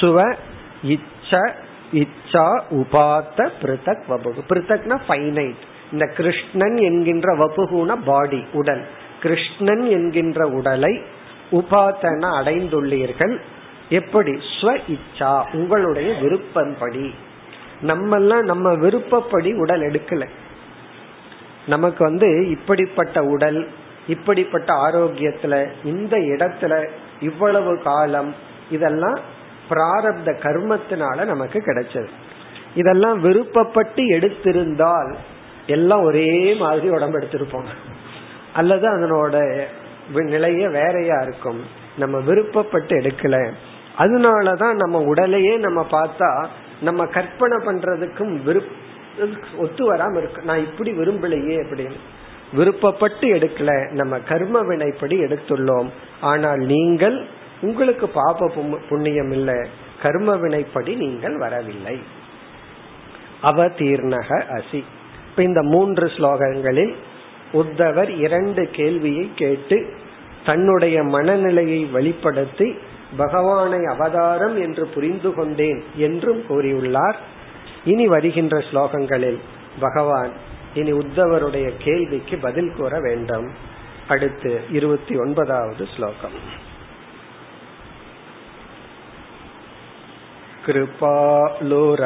[0.00, 0.36] சுவ
[0.82, 1.54] இச்ச
[1.92, 8.86] இச்சா உபாத்த பிருத்தக் வபுகு பிருத்தக்னா ஃபைனைட் இந்த கிருஷ்ணன் என்கின்ற வபுகுன பாடி உடல்.
[9.20, 11.02] கிருஷ்ணன் என்கின்ற உடலை
[11.52, 13.40] உபாத்தன அடைந்துள்ளீர்கள்.
[13.88, 14.30] எப்படி?
[14.30, 17.14] ஸ்வ இச்சா உங்களுடைய விருப்பம்படி.
[17.82, 20.28] நம்மெல்லாம் நம்ம விருப்பப்படி உடல் எடுக்கல.
[21.66, 23.68] நமக்கு வந்து இப்படிப்பட்ட உடல்
[24.06, 26.88] இப்படிப்பட்ட ஆரோக்கியத்துல இந்த இடத்துல
[27.20, 28.34] இவ்வளவு காலம்
[28.70, 29.18] இதெல்லாம்
[29.70, 32.08] பிராரப்த கர்மத்தினால நமக்கு கிடைச்சது.
[32.74, 35.14] இதெல்லாம் விருப்பப்பட்டு எடுத்திருந்தால்
[35.66, 37.64] எல்லாம் ஒரே மாதிரி உடம்பு எடுத்திருப்போம்.
[38.52, 39.62] அல்லது அதனோட
[40.12, 41.60] நிலைய வேறையா இருக்கும்.
[41.96, 43.52] நம்ம விருப்பப்பட்டு எடுக்கல.
[43.98, 46.46] அதனாலதான் நம்ம உடலையே நம்ம பார்த்தா
[46.80, 48.70] நம்ம கற்பனை பண்றதுக்கும் விருப்ப
[49.56, 50.42] ஒத்து வராம இருக்கு.
[50.42, 51.96] நான் இப்படி விரும்பலையே அப்படின்னு.
[52.56, 53.90] விருப்பப்பட்டு எடுக்கல.
[53.90, 55.88] நம்ம கர்ம வினைப்படி எடுத்துள்ளோம்.
[56.20, 57.26] ஆனால் நீங்கள்
[57.62, 58.52] உங்களுக்கு பாப
[58.88, 59.66] புண்ணியம் இல்ல
[60.02, 61.98] கர்ம வினைப்படி நீங்கள் வரவில்லை.
[63.42, 64.84] அவதீர்ணக அசி.
[65.30, 66.94] இப்ப இந்த மூன்று ஸ்லோகங்களில்
[67.52, 69.94] உத்தவர் இரண்டு கேள்வியை கேட்டு
[70.46, 72.74] தன்னுடைய மனநிலையை வெளிப்படுத்தி
[73.16, 77.14] பகவானை அவதாரம் என்று புரிந்து கொண்டேன் என்றும் கூறியுள்ளார்.
[77.84, 79.38] இனி வருகின்ற ஸ்லோகங்களில்
[79.80, 80.32] பகவான்
[80.74, 83.48] இனி உத்தவருடைய கேள்விக்கு பதில் கூற வேண்டும்.
[84.08, 86.70] அடுத்து இருபத்தி ஒன்பதாவது ஸ்லோகம்.
[90.65, 92.01] कृपालुरकृतद्रोहः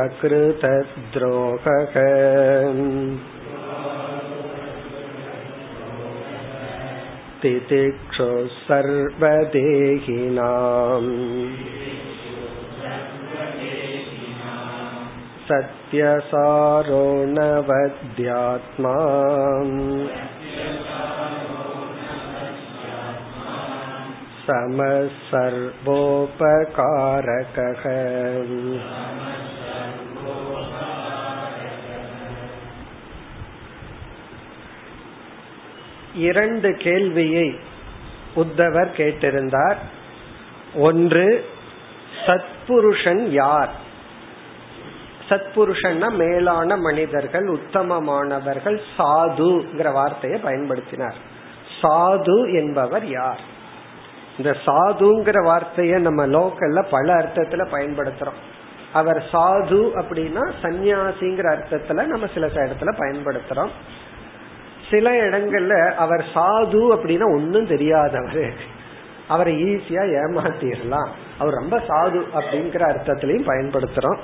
[7.44, 8.30] तितिक्षु
[8.68, 9.92] सर्वदेहिनाम्
[15.48, 17.06] सत्यसारो
[24.46, 27.84] नवद्यात्मा समः सर्वोपकारकः
[36.14, 37.60] இரண்டு கேள்வியை
[38.36, 39.78] உத்தவர் கேட்டிருந்தார்
[40.76, 41.46] ஒன்று
[42.26, 43.70] சத்புருஷன் யார்
[45.30, 51.16] சத்புருஷன்னா மேலான மனிதர்கள் உத்தமமானவர்கள் சாதுங்கிற வார்த்தையை பயன்படுத்தினார்
[51.82, 53.55] சாது என்பவர் யார்
[54.39, 58.41] இந்த சாதுங்கிற வார்த்தைய நம்ம லோக்கல்ல பல அர்த்தத்துல பயன்படுத்துறோம்.
[58.93, 63.69] அவர் சாது அப்படின்னா சந்நியாசிங்கிற அர்த்தத்துல நம்ம சில இடத்துல பயன்படுத்துறோம்.
[64.91, 68.75] சில இடங்கள்ல அவர் சாது அப்படின்னா ஒன்னும் தெரியாதவர்.
[69.29, 74.19] அவரை ஈஸியா ஏமாத்திடலாம் அவர் ரொம்ப சாது அப்படிங்கிற அர்த்தத்திலையும் பயன்படுத்துறோம்.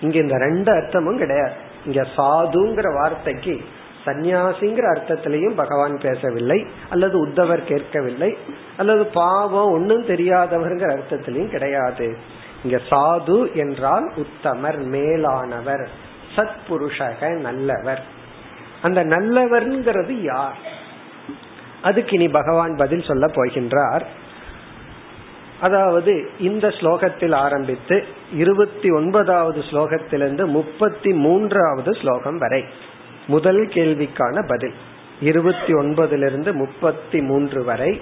[0.00, 1.52] இங்க இந்த ரெண்டு அர்த்தமும் கிடையாது.
[1.86, 3.60] இங்க சாதுங்கிற வார்த்தைக்கு
[4.08, 8.36] சந்நியாசிங்கிற அர்த்தத்திலையும் பகவான் பேசவில்லை அல்லது உத்தவர் கேட்கவில்லை
[8.76, 12.18] அல்லது பாவம் ஒன்னும் தெரியாதவர்ங்கிற அர்த்தத்திலையும் கிடையாது.
[12.64, 15.88] இங்க சாது என்றால் உத்தமர் மேலானவர்
[16.36, 18.02] சத்புருஷக நல்லவர்.
[18.82, 20.56] அந்த நல்லவர்ங்கிறது யார்?
[21.82, 24.02] அதுக்கு இனி பகவான் பதில் சொல்ல போகின்றார்.
[25.60, 32.64] அதாவது இந்த ஸ்லோகத்தில் ஆரம்பித்து இருபத்தி ஒன்பதாவது ஸ்லோகத்திலிருந்து முப்பத்தி மூன்றாவது ஸ்லோகம் வரை.
[33.28, 34.74] முதல் கேள்விக்கான பதில்.
[35.20, 38.00] இருபத்தி ஒன்பதிலிருந்து முப்பத்தி மூன்று வரை.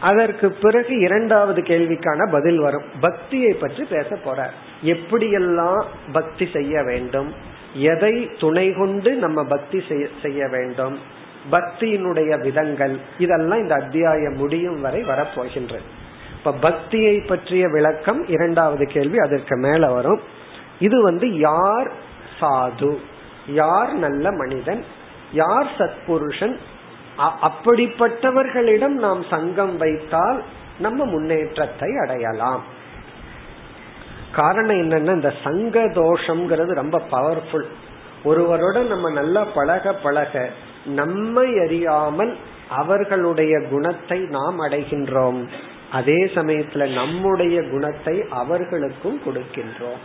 [0.00, 2.84] அதற்கு பிறகு இரண்டாவது கேள்விக்கான பதில் வரும்.
[3.00, 4.54] பக்தியை பற்றி பேச போறார்.
[4.84, 7.34] எப்படியெல்லாம் பக்தி செய்ய வேண்டும்?
[7.74, 9.82] எதை துணை கொண்டு நம்ம பக்தி
[10.22, 10.98] செய்ய வேண்டும்?
[11.52, 12.98] பக்தியினுடைய விதங்கள்.
[13.18, 15.88] இதெல்லாம் இந்த அத்தியாயம் முடியும் வரை வரப்போகின்றது.
[16.38, 20.20] இப்ப பக்தியை பற்றிய விளக்கம் இரண்டாவது கேள்வி அதற்கு மேல வரும்.
[20.78, 22.08] இது வந்து யார்
[22.40, 22.90] சாது.
[23.46, 24.84] யார் நல்ல மனிதன்
[25.32, 26.56] யார் சத்புருஷன்
[27.42, 30.42] அப்படிப்பட்டவர்களிடம் நாம் சங்கம் வைத்தால்
[30.78, 32.62] நம்ம முன்னேற்றத்தை அடையலாம்.
[34.32, 37.66] காரணம் என்னன்னா இந்த சங்க தோஷம்ங்கிறது ரொம்ப பவர்ஃபுல்
[38.24, 40.50] ஒருவரோட நம்ம நல்லா பழக பழக
[40.84, 42.32] நம்மை அறியாமல்
[42.68, 45.40] அவர்களுடைய குணத்தை நாம் அடைகின்றோம்.
[45.90, 50.02] அதே சமயத்துல நம்முடைய குணத்தை அவர்களுக்கும் கொடுக்கின்றோம்.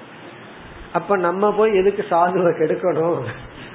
[0.96, 3.20] அப்ப நம்ம போய் எதுக்கு சாதுவை கெடுக்கணும்?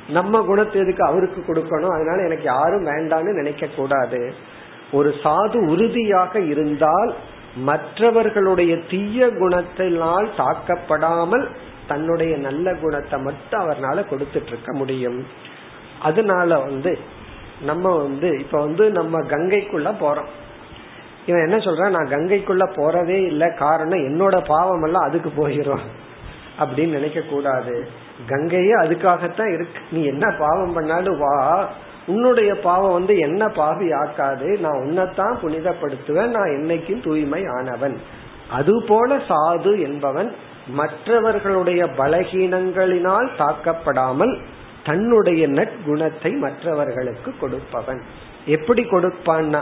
[0.08, 1.94] நம்ம குணத்தை எதுக்கு அவருக்கு கொடுக்கணும்?
[1.96, 4.20] அதனால எனக்கு யாரும் வேண்டான்னு நினைக்க கூடாது.
[4.92, 7.14] ஒரு சாது உறுதியாக இருந்தால்
[7.56, 11.46] மற்றவர்களுடைய தீய குணத்தினால் தாக்கப்படாமல்
[11.88, 15.26] தன்னுடைய நல்ல குணத்தை மட்டும் அவர்னால கொடுத்துட்டு இருக்க முடியும்.
[16.00, 16.92] அதனால வந்து
[17.62, 20.30] நம்ம வந்து இப்ப வந்து நம்ம கங்கைக்குள்ள போறோம்.
[21.26, 21.96] இவன் என்ன சொல்றான்?
[21.96, 23.48] நான் கங்கைக்குள்ள போறதே இல்லை.
[23.54, 25.84] காரணம் என்னோட பாவம் எல்லாம் அதுக்கு போயிடும்
[26.60, 27.88] அப்படின்னு நினைக்க கூடாது.
[28.26, 29.80] கங்கையே அதுக்காகத்தான் இருக்கு.
[29.90, 31.68] நீ என்ன பாவம் பண்ணாலும் வா.
[32.06, 34.58] உன்னுடைய பாவம் வந்து என்ன பாவி ஆக்காது.
[34.58, 36.28] நான் உன்னைத்தான் புனிதப்படுத்துவேன்.
[36.28, 37.96] நான் என்னைக்கும் தூய்மை ஆனவன்.
[38.50, 40.34] அது போல சாது என்பவன்
[40.68, 44.38] மற்றவர்களுடைய பலகீனங்களினால் தாக்கப்படாமல்
[44.84, 48.02] தன்னுடைய நற்குணத்தை மற்றவர்களுக்கு கொடுப்பவன்.
[48.46, 49.60] எப்படி கொடுப்பான்னா?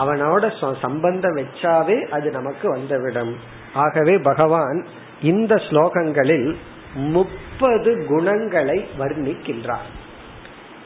[0.00, 3.36] அவனோட சம்பந்தம் வச்சாவே அது நமக்கு வந்துவிடும்.
[3.74, 4.86] ஆகவே பகவான்
[5.22, 6.54] இந்த ஸ்லோகங்களில்
[6.94, 9.88] முப்பது குணங்களை வர்ணிக்கின்றார்.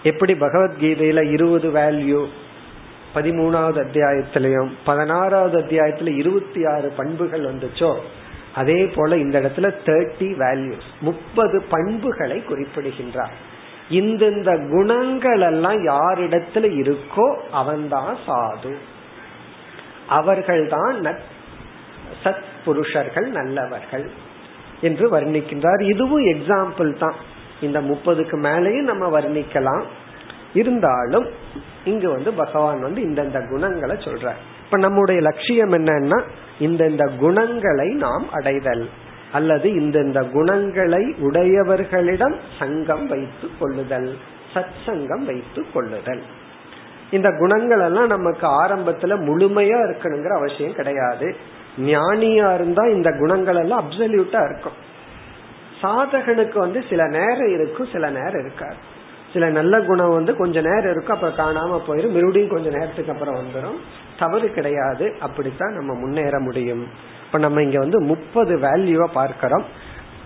[0.02, 2.26] எப்படி பகவத்கீதையில இருபது வேல்யூ
[3.14, 7.98] பதிமூணாவது அத்தியாயத்திலையும் பதினாறாவது அத்தியாயத்துல இருபத்தி ஆறு பண்புகள் வந்துச்சோ
[8.54, 13.34] அதே போல இந்த இடத்துல தேர்ட்டி வேல்யூஸ் முப்பது பண்புகளை குறிப்பிடுகின்றார்.
[13.90, 18.74] இந்தந்த குணங்கள் எல்லாம் யாரிடத்துல இருக்கோ அவன்தான் சாது.
[20.08, 21.06] அவர்கள்தான்
[22.24, 24.10] சத் புருஷர்கள் நல்லவர்கள்
[24.80, 25.82] என்று வர்ணிக்கின்றார்.
[25.82, 27.14] இதுவும் எக்ஸாம்பிள் தான்.
[27.60, 29.82] இந்த முப்பதுக்கு மேலேயும் நம்ம வர்ணிக்கலாம்.
[30.54, 31.26] இருந்தாலும்
[31.84, 34.40] இங்கு வந்து பகவான் வந்து இந்தந்த குணங்களை சொல்றார்.
[34.64, 36.22] இப்ப நம்முடைய லட்சியம் என்னன்னா
[36.60, 38.88] இந்தந்த குணங்களை நாம் அடைதல்
[39.32, 44.18] அல்லது இந்தந்த குணங்களை உடையவர்களிடம் சங்கம் வைத்து கொள்ளுதல்
[44.54, 46.22] சத் சங்கம் வைத்து கொள்ளுதல்.
[47.10, 51.36] இந்த குணங்கள் எல்லாம் நமக்கு ஆரம்பத்துல முழுமையா இருக்கணுங்கிற அவசியம் கிடையாது.
[51.80, 54.90] ஞானியா இருந்தா இந்த குணங்கள் எல்லாம் அப்சல்யூட்டா இருக்கும்.
[55.82, 58.74] சாதகனுக்கு வந்து சில நேரம் இருக்கும் சில நேரம் இருக்காது.
[59.32, 63.76] சில நல்ல குணம் வந்து கொஞ்ச நேரம் இருக்கும் அப்புறம் காணாம போயிடும் மறுபடியும் கொஞ்ச நேரத்துக்கு அப்புறம் வந்துடும்
[64.18, 65.16] தவறு கிடையாது.
[65.20, 66.86] அப்படித்தான் நம்ம முன்னேற முடியும்.
[67.26, 69.64] இப்ப நம்ம இங்க வந்து முப்பது வேல்யூவா பார்க்கிறோம்.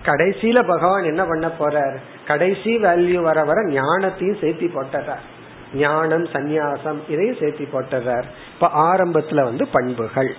[0.05, 1.95] கடைசியில பகவான் என்ன பண்ண போறார்?
[2.27, 5.25] கடைசி வேல்யூ வர வர ஞானத்தையும் சேர்த்தி போட்டுறார்.
[5.73, 8.23] ஞானம் சந்நியாசம் இதையும் சேர்த்தி போட்டுறார்.
[8.53, 10.35] இப்ப ஆரம்பத்துல வந்து பண்புகள்.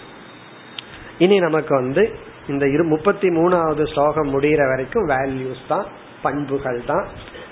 [1.18, 2.02] இனி நமக்கு வந்து
[2.48, 5.86] இந்த இரு முப்பத்தி மூணாவது ஸ்லோகம் முடிகிற வரைக்கும் வேல்யூஸ் தான்
[6.22, 7.06] பண்புகள் தான்.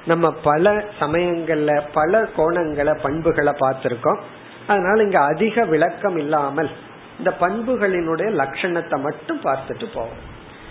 [0.07, 4.21] நம்ம பல சமயங்கள்ல பல கோணங்களை பண்புகளை பார்த்திருக்கோம்.
[4.67, 6.71] அதனால இங்க அதிக விளக்கம் இல்லாமல்
[7.19, 10.23] இந்த பண்புகளினுடைய லட்சணத்தை மட்டும் பார்த்துட்டு போவோம்.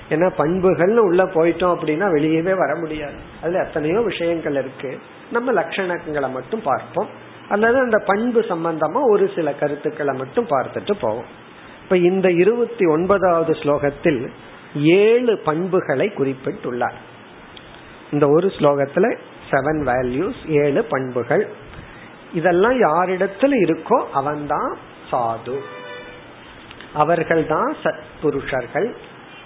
[0.09, 3.17] ஏன்னா பண்புகள்னு உள்ள போயிட்டோம் அப்படின்னா வெளியவே வர முடியாது.
[3.41, 4.91] அதுல எத்தனையோ விஷயங்கள் இருக்கு.
[5.31, 7.09] நம்ம லட்சணங்களை மட்டும் பார்ப்போம்.
[7.49, 11.29] அல்லது அந்த பண்பு சம்பந்தமா ஒரு சில கருத்துக்களை மட்டும் பார்த்துட்டு போவோம்.
[11.85, 14.29] இப்ப இந்த இருபத்தி ஒன்பதாவது ஸ்லோகத்தில்
[14.75, 16.95] ஏழு பண்புகளை குறிப்பிட்டுள்ளார்.
[18.11, 19.17] இந்த ஒரு ஸ்லோகத்துல
[19.51, 21.47] செவன் வேல்யூஸ் ஏழு பண்புகள்.
[22.33, 24.77] இதெல்லாம் யாரிடத்துல இருக்கோ அவன்தான்
[25.11, 25.57] சாது.
[26.93, 28.95] அவர்கள் தான் சத்புருஷர்கள்.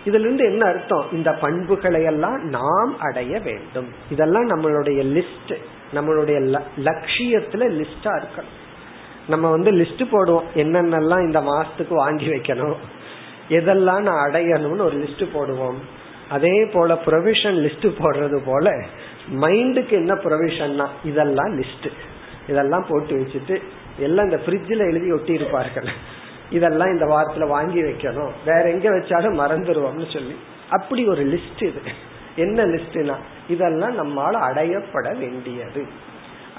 [0.06, 1.06] இதுல இருந்து என்ன அர்த்தம்?
[1.12, 3.94] இந்த பண்புகளை எல்லாம் நாம் அடைய வேண்டும்.
[4.12, 5.56] இதெல்லாம் நம்மளுடைய லிஸ்ட்
[5.94, 8.58] நம்மளுடைய லட்சியத்துல லிஸ்டா இருக்கணும்.
[9.30, 10.48] நம்ம வந்து லிஸ்ட் போடுவோம்.
[10.56, 12.78] என்னென்னலாம் இந்த மாசத்துக்கு வாங்கி வைக்கணும்?
[13.50, 15.80] எதெல்லாம் நான் அடையணும்னு ஒரு லிஸ்ட் போடுவோம்.
[16.30, 18.72] அதே போல ப்ரொவிஷன் லிஸ்ட் போடுறது போல
[19.36, 21.90] மைண்டுக்கு என்ன ப்ரொவிஷன்னா இதெல்லாம் லிஸ்ட்
[22.48, 23.56] இதெல்லாம் போட்டு வச்சுட்டு
[23.98, 25.90] எல்லாம் இந்த ஃப்ரிட்ஜில் எழுதி ஒட்டி இருப்பார்கள்
[26.50, 28.32] இதெல்லாம் இந்த வாரத்துல வாங்கி வைக்கணும்.
[28.46, 30.36] வேற எங்க வச்சாலும் மறந்துடுவோம்னு சொல்லி.
[30.70, 31.82] அப்படி ஒரு லிஸ்ட் இது.
[32.36, 33.16] என்ன லிஸ்ட்னா
[33.48, 35.88] இதெல்லாம் நம்மால அடையப்பட வேண்டியது.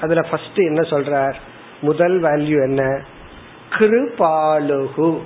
[0.01, 1.35] அதுல ஃபர்ஸ்ட் என்ன சொல்றார்?
[1.81, 3.05] முதல் வேல்யூ என்ன?
[3.71, 5.21] கிருபாலுகு.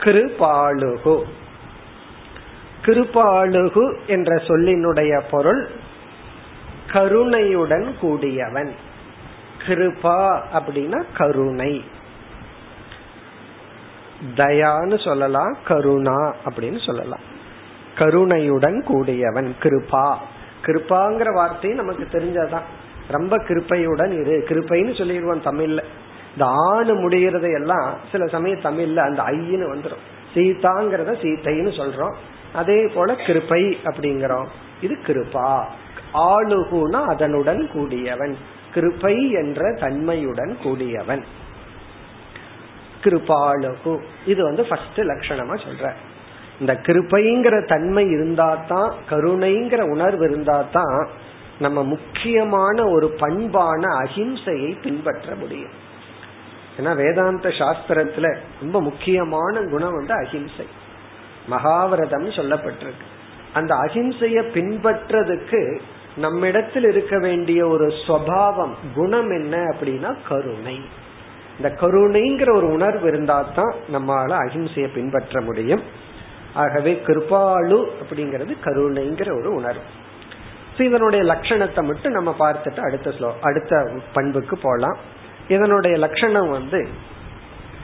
[0.00, 1.22] கிருபாலுகு.
[2.84, 5.70] கிருபாலுகு என்ற சொல்லினுடைய பொருள்
[6.92, 8.74] கருணையுடன் கூடியவன்.
[9.66, 11.84] கிருபா அப்படின்னா கருணை.
[14.34, 17.20] தயான்னு சொல்லலாம் கருணா அப்படின்னு சொல்லலாம்.
[17.96, 20.16] கருணையுடன் கூடியவன் கிருபா.
[20.64, 22.62] கிருபாங்கிற வார்த்தையும் நமக்கு தெரிஞ்சதான்
[23.08, 24.44] ரொம்ப கிருப்பையுடன் இரு.
[24.48, 25.82] கிருப்பைன்னு சொல்லிடுவோம் தமிழ்ல.
[26.32, 32.14] இந்த ஆணு முடிகிறதை எல்லாம் சில சமயம் தமிழ்ல அந்த ஐன்னு வந்துடும் சீதாங்கிறத சீத்தைன்னு சொல்றோம்.
[32.52, 34.46] அதே போல கிருப்பை அப்படிங்கிறோம்.
[34.80, 35.64] இது கிருபா
[36.14, 38.36] ஆளுகுனா அதனுடன் கூடியவன்.
[38.74, 41.24] கிருப்பை என்ற தன்மையுடன் கூடியவன்.
[43.04, 45.92] கிருபாலுகு இது வந்து ஃபர்ஸ்ட் லட்சணமா சொல்ற.
[46.60, 51.08] இந்த கிருப்பைங்கிற தன்மை இருந்தா தான் கருணைங்கிற உணர்வு இருந்தா தான்
[51.58, 55.86] நம்ம முக்கியமான ஒரு பண்பான அஹிம்சையை பின்பற்ற முடியும்.
[56.78, 60.66] ஏன்னா வேதாந்த சாஸ்திரத்துல ரொம்ப முக்கியமான குணம் வந்து அஹிம்சை.
[61.50, 63.06] மகாவிரதம் சொல்லப்பட்டிருக்கு.
[63.52, 65.80] அந்த அஹிம்சைய பின்பற்றதுக்கு
[66.16, 70.80] நம்மிடத்தில் இருக்க வேண்டிய ஒரு சுவாவம் குணம் என்ன அப்படின்னா கருணை.
[71.56, 75.82] இந்த கருணைங்கிற ஒரு உணர்வு இருந்தா தான் நம்மளால அஹிம்சையை பின்பற்ற முடியும்.
[76.54, 79.82] ஆகவே கிருபாலு அப்படிங்கிறது கருணைங்கிற ஒரு உணர்வு.
[80.84, 84.96] இதனுடைய லட்சணத்தை மட்டும் நம்ம பார்த்துட்டு அடுத்த ஸ்லோ அடுத்த பண்புக்கு போலாம்.
[85.48, 86.88] இதனுடைய லட்சணம் வந்து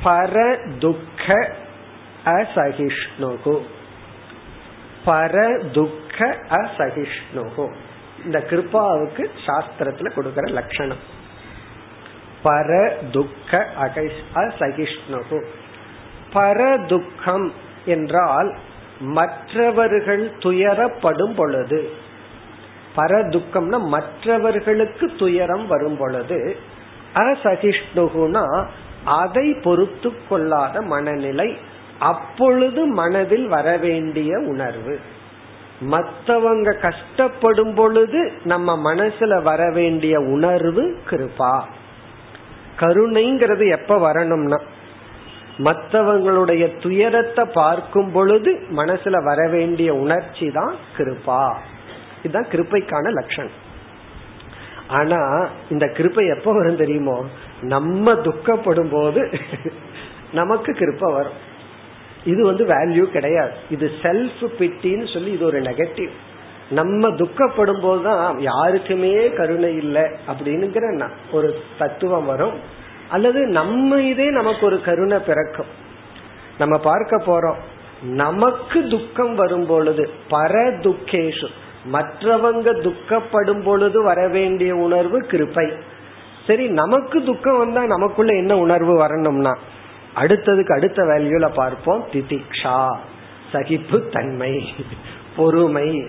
[0.04, 1.52] பர துக்க
[2.24, 3.60] அசகிஷ்ணுகு.
[5.06, 7.72] பர துக்க அசகிஷ்ணுகு.
[8.24, 10.96] இந்த கிருப்பாவுக்கு சாஸ்திரத்துல கொடுக்கிற லட்சணம்.
[12.44, 13.66] பர துக்க
[14.34, 15.44] அசகிஷ்ணுகு.
[16.32, 17.52] பர துக்கம்
[17.84, 18.56] என்றால்
[19.00, 21.90] மற்றவர்கள் துயரப்படும் பொழுது
[22.96, 26.56] பரதுக்கம்னா மற்றவர்களுக்கு துயரம் வரும் பொழுது
[27.14, 28.64] அசகிஷ்ணுகுனா
[29.04, 31.56] அதை பொறுத்து கொள்ளாத மனநிலை
[31.98, 34.94] அப்பொழுது மனதில் வரவேண்டிய உணர்வு.
[35.90, 41.54] மற்றவங்க கஷ்டப்படும் பொழுது நம்ம மனசுல வரவேண்டிய உணர்வு கிருபா.
[42.80, 44.60] கருணைங்கிறது எப்ப வரணும்னா
[45.58, 51.54] மற்றவங்களுடைய துயரத்தை பார்க்கும் பொழுது மனசுல வரவேண்டிய உணர்ச்சி தான் கிருபா.
[52.24, 53.58] இதுதான் கிருப்பைக்கான லட்சணம்.
[54.88, 57.24] ஆனா இந்த கிருப்பை எப்ப வரும் தெரியுமோ?
[57.60, 59.30] நம்ம துக்கப்படும் போது
[60.32, 61.52] நமக்கு கிருப்பை வரும்.
[62.24, 63.52] இது வந்து வேல்யூ கிடையாது.
[63.70, 66.10] இது செல்ஃப் பிட்டின்னு சொல்லி இது ஒரு நெகட்டிவ்
[66.70, 72.58] நம்ம துக்கப்படும் போதுதான் யாருக்குமே கருணை இல்லை அப்படின்னுங்கிற ஒரு தத்துவம் வரும்.
[73.10, 75.66] அல்லது நம்ம இதே நமக்கு ஒரு கருணை பிறக்கும்.
[76.58, 77.56] நம்ம பார்க்க போறோம்
[78.02, 81.48] நமக்கு துக்கம் வரும் பொழுது பர துக்கேஷு
[81.92, 85.72] மற்றவங்க துக்கப்படும் பொழுது வர வேண்டிய உணர்வு கிருப்பை
[86.46, 89.58] சரி நமக்கு துக்கம் வந்தா நமக்குள்ள என்ன உணர்வு வரணும்னா
[90.16, 92.04] அடுத்ததுக்கு அடுத்த வேல்யூல பார்ப்போம்.
[92.12, 92.96] திதிக்ஷா
[93.52, 94.74] சகிப்பு தன்மை
[95.36, 96.06] பொறுமை.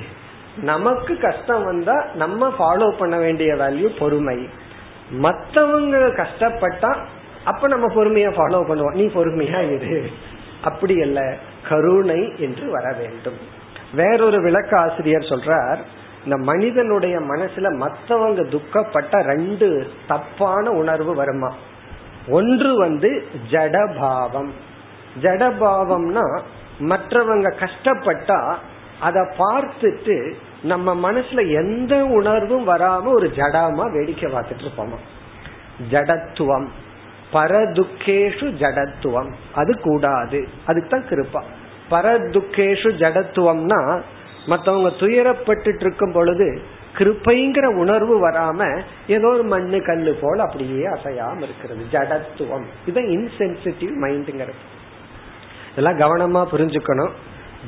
[0.61, 4.49] நமக்கு கஷ்டம் வந்தா நம்ம ஃபாலோ பண்ண வேண்டிய வேல்யூ பொறுமை.
[5.21, 7.05] மற்றவங்க கஷ்டப்பட்டா
[7.43, 8.93] அப்ப நம்ம பொறுமையா ஃபாலோ பண்ணுவோம்.
[8.93, 10.09] நீ பொறுமையா இரு.
[10.63, 11.37] அப்படி அல்ல
[11.69, 13.54] கருணை என்று வர வேண்டும்.
[13.93, 15.77] வேறொரு விளக்க ஆசிரியர் சொல்றார்
[16.23, 21.53] இந்த மனிதனுடைய மனசுல மத்தவங்க துக்கப்பட்ட ரெண்டு தப்பான உணர்வு வருமா?
[22.27, 24.49] ஒன்று வந்து ஜடபாவம்
[25.21, 26.39] ஜடபாவம்னா
[26.79, 28.55] மற்றவங்க கஷ்டப்பட்டா
[28.99, 34.97] அதை பார்த்துட்டு நம்ம மனசுல எந்த உணர்வும் வராம ஒரு ஜடாமா வேடிக்கை பார்த்துட்டு இருப்போமா?
[35.91, 36.67] ஜடத்துவம்.
[37.33, 39.31] பரதுக்கேஷு ஜடத்துவம்.
[39.55, 40.47] அது கூடாது.
[40.65, 41.45] அதுக்கு தான் கிருப்பா
[41.91, 44.01] பரதுக்கேஷு ஜடத்துவம்னா
[44.47, 46.61] மற்றவங்க துயரப்பட்டு இருக்கும் பொழுது
[46.97, 51.83] கிருப்பைங்கிற உணர்வு வராம ஏதோ ஒரு மண்ணு கல்லு போல அப்படியே அசையாம இருக்கிறது.
[51.91, 52.65] ஜடத்துவம்.
[52.85, 54.61] இதுதான் இன்சென்சிட்டிவ் மைண்டுங்கிறது
[55.75, 57.09] இதெல்லாம் கவனமா புரிஞ்சுக்கணும்.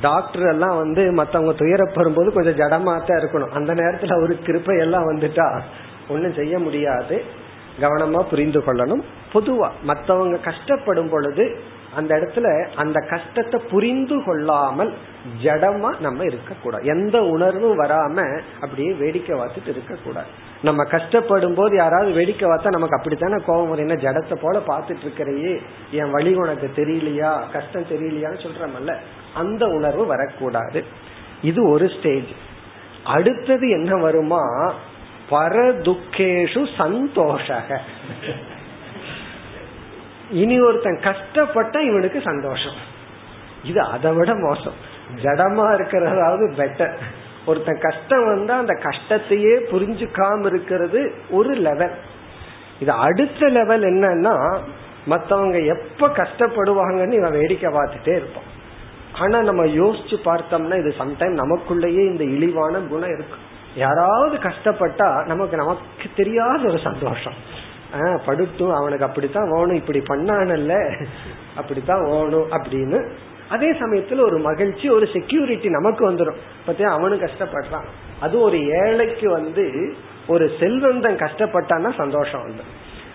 [0.00, 3.50] டாக்டர் எல்லாம் வந்து மத்தவங்க துயரப்படும் போது கொஞ்சம் ஜடமா தான் இருக்கணும்.
[3.50, 5.60] அந்த நேரத்துல ஒரு கிருப்பை எல்லாம் வந்துட்டா
[6.08, 7.24] ஒண்ணும் செய்ய முடியாது.
[7.80, 9.02] கவனமா புரிந்து கொள்ளணும்.
[9.32, 11.60] பொதுவா மத்தவங்க கஷ்டப்படும் பொழுது
[11.98, 14.92] அந்த இடத்துல அந்த கஷ்டத்தை புரிந்து கொள்ளாமல்
[15.42, 16.84] ஜடமா நம்ம இருக்கக்கூடாது.
[16.84, 20.26] எந்த உணர்வும் வராம அப்படியே வேடிக்கை பார்த்துட்டு இருக்கக்கூடாது.
[20.62, 23.88] நம்ம கஷ்டப்படும் போது யாராவது வேடிக்கை பார்த்தா நமக்கு அப்படித்தானே கோபம் வரும்.
[23.88, 25.62] என்ன ஜடத்தை போல பார்த்துட்டு இருக்கிறையே.
[25.90, 27.32] என் வழி உனக்கு தெரியலையா?
[27.52, 28.94] கஷ்டம் தெரியலையான்னு சொல்றமல்ல.
[29.34, 30.84] அந்த உணர்வு வரக்கூடாது.
[31.42, 32.30] இது ஒரு ஸ்டேஜ்
[33.04, 34.74] அடுத்தது என்ன வருமா?
[35.30, 37.80] பரதுக்கேஷு சந்தோஷக.
[40.30, 42.78] இனி ஒருத்தன் கஷ்டப்பட்டா இவனுக்கு சந்தோஷம்.
[43.62, 44.72] இது அதை விட மோசம்.
[45.14, 46.94] ஜடமா இருக்கிறதாவது பெட்டர்
[47.46, 51.94] ஒருத்தன் கஷ்டம் வந்தா அந்த கஷ்டத்தையே புரிஞ்சுக்காம இருக்கிறது ஒரு லெவல்
[52.80, 54.58] இது அடுத்த லெவல் என்னன்னா
[55.06, 58.48] மத்தவங்க எப்ப கஷ்டப்படுவாங்கன்னு இவன் வேடிக்கை பார்த்துட்டே இருப்பான்.
[59.12, 63.44] ஆனா நம்ம யோசிச்சு பார்த்தோம்னா இது சம்டைம் நமக்குள்ளேயே இந்த இழிவான குணம் இருக்கும்.
[63.74, 67.34] யாராவது கஷ்டப்பட்டா நமக்கு நமக்கு தெரியாத ஒரு சந்தோஷம்.
[67.92, 71.04] ஆஹ் படுத்தும் அவனுக்கு அப்படித்தான் ஓணும் இப்படி பண்ணானல்ல
[71.56, 73.10] அப்படித்தான் ஓணும் அப்படின்னு.
[73.48, 77.84] அதே சமயத்துல ஒரு மகிழ்ச்சி ஒரு செக்யூரிட்டி நமக்கு வந்துடும் பத்தியா அவனும் கஷ்டப்படுறான்.
[78.20, 79.94] அது ஒரு ஏழைக்கு வந்து
[80.26, 82.62] ஒரு செல்வந்தன் கஷ்டப்பட்டான்னா சந்தோஷம் வந்து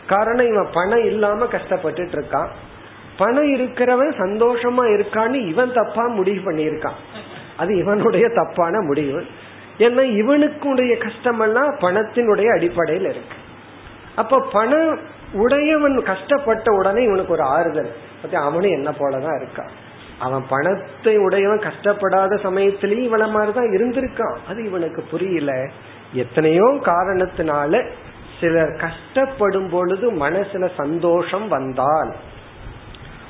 [0.08, 2.48] காரணம் இவன் பணம் இல்லாம கஷ்டப்பட்டுட்டு இருக்கான்
[3.18, 7.00] பணம் இருக்கிறவன் சந்தோஷமா இருக்கான்னு இவன் தப்பா முடிவு பண்ணியிருக்கான்.
[7.58, 9.26] அது இவனுடைய தப்பான முடிவு.
[9.78, 13.42] ஏன்னா இவனுக்குடைய கஷ்டமெல்லாம் பணத்தினுடைய அடிப்படையில் இருக்கு.
[14.16, 15.00] அப்ப பணம்
[15.34, 17.92] உடையவன் கஷ்டப்பட்ட உடனே இவனுக்கு ஒரு ஆறுதல்.
[18.34, 19.74] அவனும் என்ன போலதான் இருக்கான்
[20.20, 24.38] அவன் பணத்தை உடையவன் கஷ்டப்படாத சமயத்திலயும் இவள மாதிரிதான் இருந்திருக்கான்.
[24.48, 25.52] அது இவனுக்கு புரியல.
[26.14, 27.90] எத்தனையோ காரணத்தினால
[28.40, 32.16] சிலர் கஷ்டப்படும் பொழுது மனசுல சந்தோஷம் வந்தால்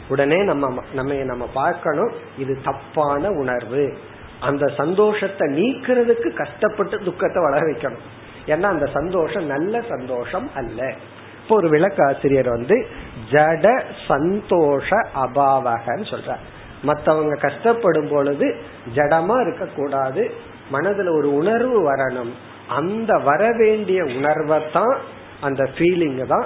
[0.10, 3.98] உடனே நம்ம நம்ம நம்ம பார்க்கணும் இது தப்பான உணர்வு.
[4.40, 8.06] அந்த சந்தோஷத்தை நீக்கிறதுக்கு கஷ்டப்பட்டு துக்கத்தை வளர வைக்கணும்.
[8.48, 10.94] ஏன்னா அந்த சந்தோஷம் நல்ல சந்தோஷம் அல்ல.
[11.42, 12.88] இப்போ ஒரு விளக்காசிரியர் வந்து
[13.32, 14.90] ஜட சந்தோஷ
[15.24, 16.36] அபாவகன்னு சொல்ற
[16.84, 18.56] மற்றவங்க கஷ்டப்படும் பொழுது
[18.96, 20.32] ஜடமா இருக்கக்கூடாது.
[20.72, 22.32] மனதுல ஒரு உணர்வு வரணும்.
[22.68, 24.98] அந்த வர வேண்டிய உணர்வை தான்
[25.42, 26.46] அந்த ஃபீலிங் தான்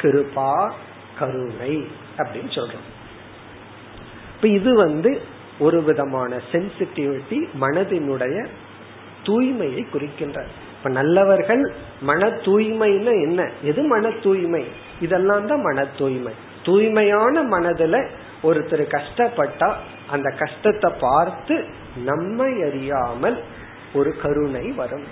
[0.00, 0.72] கிருபா
[1.18, 1.74] கருணை
[2.18, 2.86] அப்படின்னு சொல்றோம்.
[4.34, 5.20] இப்ப இது வந்து
[5.58, 8.46] ஒரு விதமான சென்சிட்டிவிட்டி மனதினுடைய
[9.24, 10.46] தூய்மையை குறிக்கின்ற
[10.86, 11.62] இப்ப நல்லவர்கள்
[12.00, 13.50] மன தூய்மைன்னு என்ன?
[13.62, 14.64] எது மன தூய்மை
[15.00, 16.32] இதெல்லாம் தான் மன தூய்மை
[16.62, 18.08] தூய்மையான மனதுல
[18.42, 19.68] ஒருத்தர் கஷ்டப்பட்டா
[20.10, 21.64] அந்த கஷ்டத்தை பார்த்து
[22.04, 23.38] நம்மை அறியாமல்
[23.94, 25.04] ஒரு கருணை வரும்.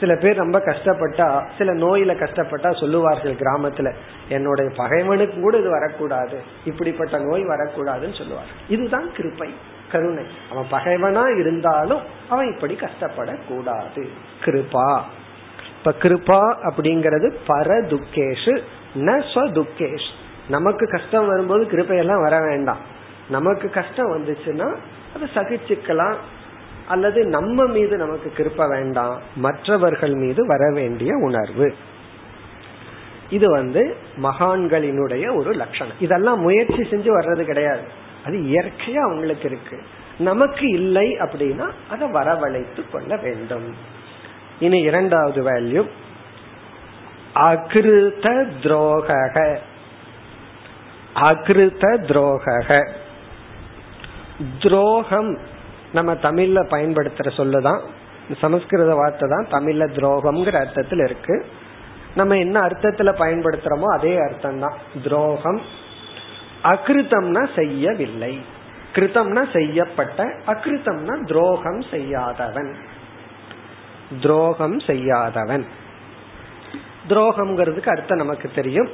[0.00, 1.28] சில பேர் ரொம்ப கஷ்டப்பட்டா
[1.58, 3.94] சில நோயில கஷ்டப்பட்டா சொல்லுவார்கள் கிராமத்துல
[4.28, 6.38] என்னுடைய பகைவனுக்கு கூட இது வரக்கூடாது.
[6.64, 8.60] இப்படிப்பட்ட நோய் வரக்கூடாதுன்னு சொல்லுவார்கள்.
[8.68, 9.50] இதுதான் கிருப்பை
[9.90, 10.24] கருணை.
[10.50, 14.08] அவன் பகைவனா இருந்தாலும் அவன் இப்படி கஷ்டப்படக்கூடாது.
[14.44, 15.00] கிருபா.
[15.78, 18.62] இப்ப கிருபா அப்படிங்கிறது பர துக்கேஷு
[18.94, 20.10] ந துக்கேஷ்
[20.48, 22.96] நமக்கு கஷ்டம் வரும்போது கிருப்பையெல்லாம் வர வேண்டாம்.
[23.30, 24.76] நமக்கு கஷ்டம் வந்துச்சுன்னா
[25.14, 26.14] அதை சகிச்சுக்கலாம்.
[26.88, 29.20] அல்லது நம்ம மீது நமக்கு கிருப்ப வேண்டாம்.
[29.36, 31.74] மற்றவர்கள் மீது வர வேண்டிய உணர்வு.
[33.30, 35.92] இது வந்து மகான்களினுடைய ஒரு லட்சணம்.
[35.98, 38.06] இதெல்லாம் முயற்சி செஞ்சு வர்றது கிடையாது.
[38.26, 39.78] அது இயற்கையா அவங்களுக்கு இருக்கு.
[40.18, 43.66] நமக்கு இல்லை அப்படின்னா அதை வரவழைத்து கொள்ள வேண்டும்.
[44.60, 45.82] இனி இரண்டாவது வேல்யூ
[47.32, 48.28] அகிருத
[48.62, 49.08] துரோக
[51.28, 52.46] அகிருத துரோக
[54.58, 55.30] துரோகம்
[55.92, 57.80] நம்ம தமிழ்ல பயன்படுத்துற சொல்லுதான்.
[58.40, 61.36] சமஸ்கிருத வார்த்தை தான் தமிழ்ல துரோகம்ங்கிற அர்த்தத்தில் இருக்கு.
[62.14, 65.60] நம்ம என்ன அர்த்தத்துல பயன்படுத்துறோமோ அதே அர்த்தம் தான் துரோகம்
[66.68, 68.40] அகிருத்தம்னா செய்யவில்லை.
[68.92, 72.76] கிருத்தம்னா செய்யப்பட்ட அகிருத்தம்னா துரோகம் செய்யாதவன்.
[74.20, 75.66] துரோகம் செய்யாதவன்.
[77.08, 78.88] துரோகம்ங்கிறதுக்கு அர்த்தம் நமக்கு தெரியும்.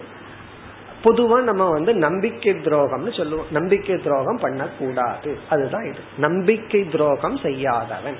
[1.05, 3.47] பொதுவா நம்ம வந்து நம்பிக்கை துரோகம்னு சொல்லுவோம்.
[3.51, 5.39] நம்பிக்கை துரோகம் பண்ணக்கூடாது.
[5.51, 5.99] அதுதான் இது.
[6.17, 8.17] நம்பிக்கை துரோகம் செய்யாதவன்.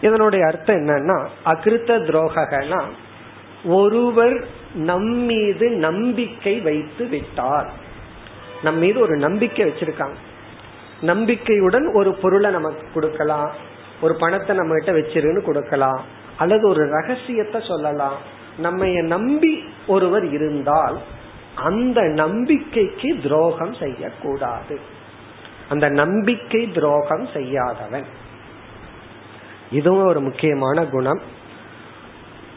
[0.00, 2.82] இதனுடைய அர்த்தம் என்னன்னா அகிருத்த துரோகனா
[3.64, 7.84] ஒருவர் நம்மீது நம்பிக்கை வைத்து விட்டார்.
[8.62, 10.14] நம்ம மீது ஒரு நம்பிக்கை வச்சிருக்காங்க.
[11.00, 13.52] நம்பிக்கையுடன் ஒரு பொருளை நமக்கு கொடுக்கலாம்.
[14.00, 16.04] ஒரு பணத்தை நம்ம கிட்ட வச்சிருன்னு கொடுக்கலாம்.
[16.36, 18.16] அல்லது ஒரு ரகசியத்தை சொல்லலாம்.
[18.58, 20.98] நம்ம நம்பி ஒருவர் இருந்தால்
[21.54, 24.80] அந்த நம்பிக்கைக்கு துரோகம் செய்யக்கூடாது.
[25.68, 28.04] அந்த நம்பிக்கை துரோகம் செய்யாதவன்.
[29.70, 31.20] இதுவும் ஒரு முக்கியமான குணம்.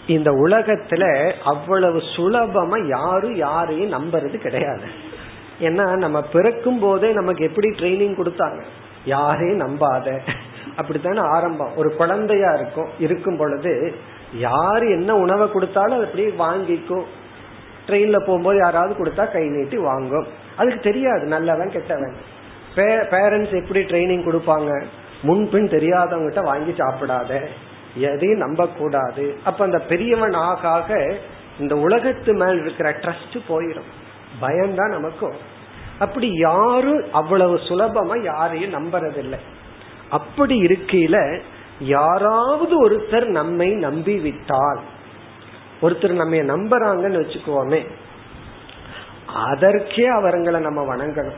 [0.07, 5.07] இந்த உலகத்துல அவ்வளவு சுலபமா யாரும் யாரையும் நம்புறது கிடையாது.
[5.59, 8.61] ஏன்னா நம்ம பிறக்கும் போதே நமக்கு எப்படி ட்ரைனிங் கொடுத்தாங்க?
[9.05, 10.07] யாரையும் நம்பாத.
[10.75, 11.75] அப்படித்தானே ஆரம்பம்.
[11.75, 13.73] ஒரு குழந்தையா இருக்கும் இருக்கும் பொழுது
[14.33, 17.05] யாரு என்ன உணவை கொடுத்தாலும் அது அப்படியே வாங்கிக்கும்.
[17.87, 20.27] ட்ரெயின்ல போகும்போது யாராவது கொடுத்தா கை நீட்டி வாங்கும்.
[20.55, 22.15] அதுக்கு தெரியாது நல்லவன் கெட்டவன்.
[22.75, 24.83] பேரண்ட்ஸ் எப்படி ட்ரைனிங் கொடுப்பாங்க?
[25.21, 27.31] முன்பின் தெரியாதவங்கிட்ட வாங்கி சாப்பிடாத.
[27.95, 31.15] எதையும் நம்ப கூடாது அப்ப அந்த பெரியவன் ஆக ஆக
[31.59, 33.89] இந்த உலகத்து மேல் இருக்கிற ட்ரஸ்ட் போயிடும்.
[34.39, 35.35] பயம்தான் நமக்கும்.
[35.99, 39.37] அப்படி யாரும் அவ்வளவு சுலபமா யாரையும் நம்புறதில்லை.
[40.09, 41.41] அப்படி இருக்கையில
[41.79, 44.79] யாராவது ஒருத்தர் நம்மை நம்பி விட்டால்
[45.81, 47.89] ஒருத்தர் நம்ம நம்புறாங்கன்னு வச்சுக்கோமே
[49.33, 51.37] அதற்கே அவர்களை நம்ம வணங்கணும்.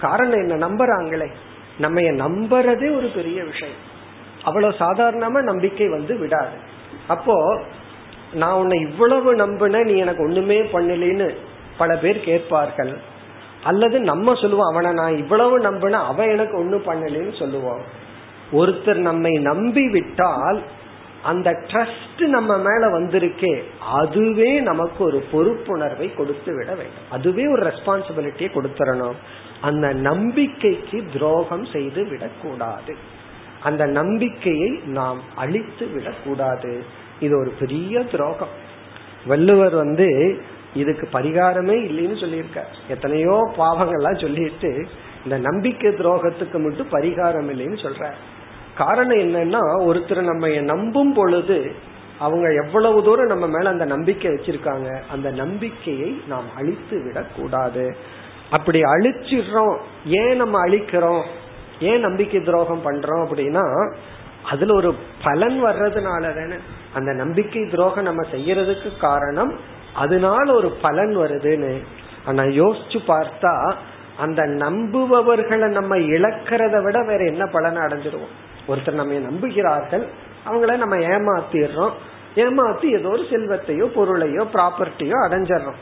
[0.00, 0.68] காரணம் என்ன?
[0.68, 1.30] நம்புறாங்களே.
[1.78, 3.90] நம்ம நம்புறதே ஒரு பெரிய விஷயம்.
[4.42, 6.56] அவ்வளவு சாதாரணமா நம்பிக்கை வந்து விடாது.
[7.08, 7.62] அப்போ
[8.32, 11.36] நான் உன்னை இவ்வளவு நம்பின நீ எனக்கு ஒண்ணுமே பண்ணலன்னு
[11.78, 12.98] பல பேர் கேட்பார்கள்.
[13.64, 17.82] அல்லது நம்ம சொல்லுவோம் அவனை நான் இவ்வளவு நம்பின அவன் எனக்கு ஒண்ணும் பண்ணலன்னு சொல்லுவோம்.
[18.52, 20.62] ஒருத்தர் நம்மை நம்பி விட்டால்
[21.22, 23.62] அந்த ட்ரஸ்ட் நம்ம மேல வந்திருக்கே
[23.92, 27.10] அதுவே நமக்கு ஒரு பொறுப்புணர்வை கொடுத்து விட வேண்டும்.
[27.10, 29.14] அதுவே ஒரு ரெஸ்பான்சிபிலிட்டியை கொடுத்துடணும்
[29.60, 32.96] அந்த நம்பிக்கைக்கு துரோகம் செய்து விடக்கூடாது.
[33.62, 36.84] அந்த நம்பிக்கையை நாம் அழித்து விடக்கூடாது.
[37.20, 38.70] இது ஒரு பெரிய துரோகம்.
[39.26, 40.40] வள்ளுவர் வந்து
[40.74, 44.86] இதுக்கு பரிகாரமே இல்லைன்னு சொல்லியிருக்க எத்தனையோ பாவங்கள்லாம் சொல்லிட்டு
[45.24, 48.10] இந்த நம்பிக்கை துரோகத்துக்கு மட்டும் பரிகாரம் இல்லைன்னு சொல்ற
[48.76, 51.72] காரணம் என்னன்னா ஒருத்தர் நம்ம நம்பும் பொழுது
[52.18, 57.96] அவங்க எவ்வளவு தூரம் நம்ம மேல அந்த நம்பிக்கை வச்சிருக்காங்க அந்த நம்பிக்கையை நாம் அழித்து விடக்கூடாது.
[58.50, 59.78] அப்படி அழிச்சிடுறோம்.
[60.06, 61.22] ஏன் நம்ம அழிக்கிறோம்?
[61.80, 63.94] ஏன் நம்பிக்கை துரோகம் பண்றோம் அப்படின்னா
[64.44, 64.94] அதுல ஒரு
[65.24, 66.54] பலன் வர்றதுனால தானே.
[66.94, 69.52] அந்த நம்பிக்கை துரோகம் நம்ம செய்யறதுக்கு காரணம்
[69.94, 71.72] அதனால ஒரு பலன் வருதுன்னு.
[72.24, 73.74] ஆனா யோசிச்சு பார்த்தா
[74.16, 78.32] அந்த நம்புபவர்களை நம்ம இழக்கிறத விட வேற என்ன பலனை அடைஞ்சிருவோம்?
[78.68, 80.04] ஒருத்தர் நம்ம நம்புகிறார்கள்
[80.46, 81.92] அவங்கள நம்ம ஏமாத்திடுறோம்
[82.36, 85.80] ஏமாத்தி ஏதோ ஒரு செல்வத்தையோ பொருளையோ ப்ராப்பர்ட்டியோ அடைஞ்சிடறோம்.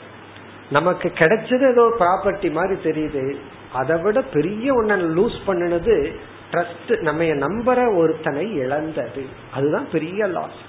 [0.70, 3.36] நமக்கு கிடைச்சது ஏதோ ப்ராப்பர்ட்டி மாதிரி தெரியுது.
[3.72, 6.12] அதை விட பெரிய ஒன்ன லூஸ் பண்ணினது
[6.52, 9.26] ட்ரஸ்ட் நம்ம நம்புற ஒருத்தனை இழந்தது.
[9.54, 10.68] அதுதான் பெரிய லாஸ்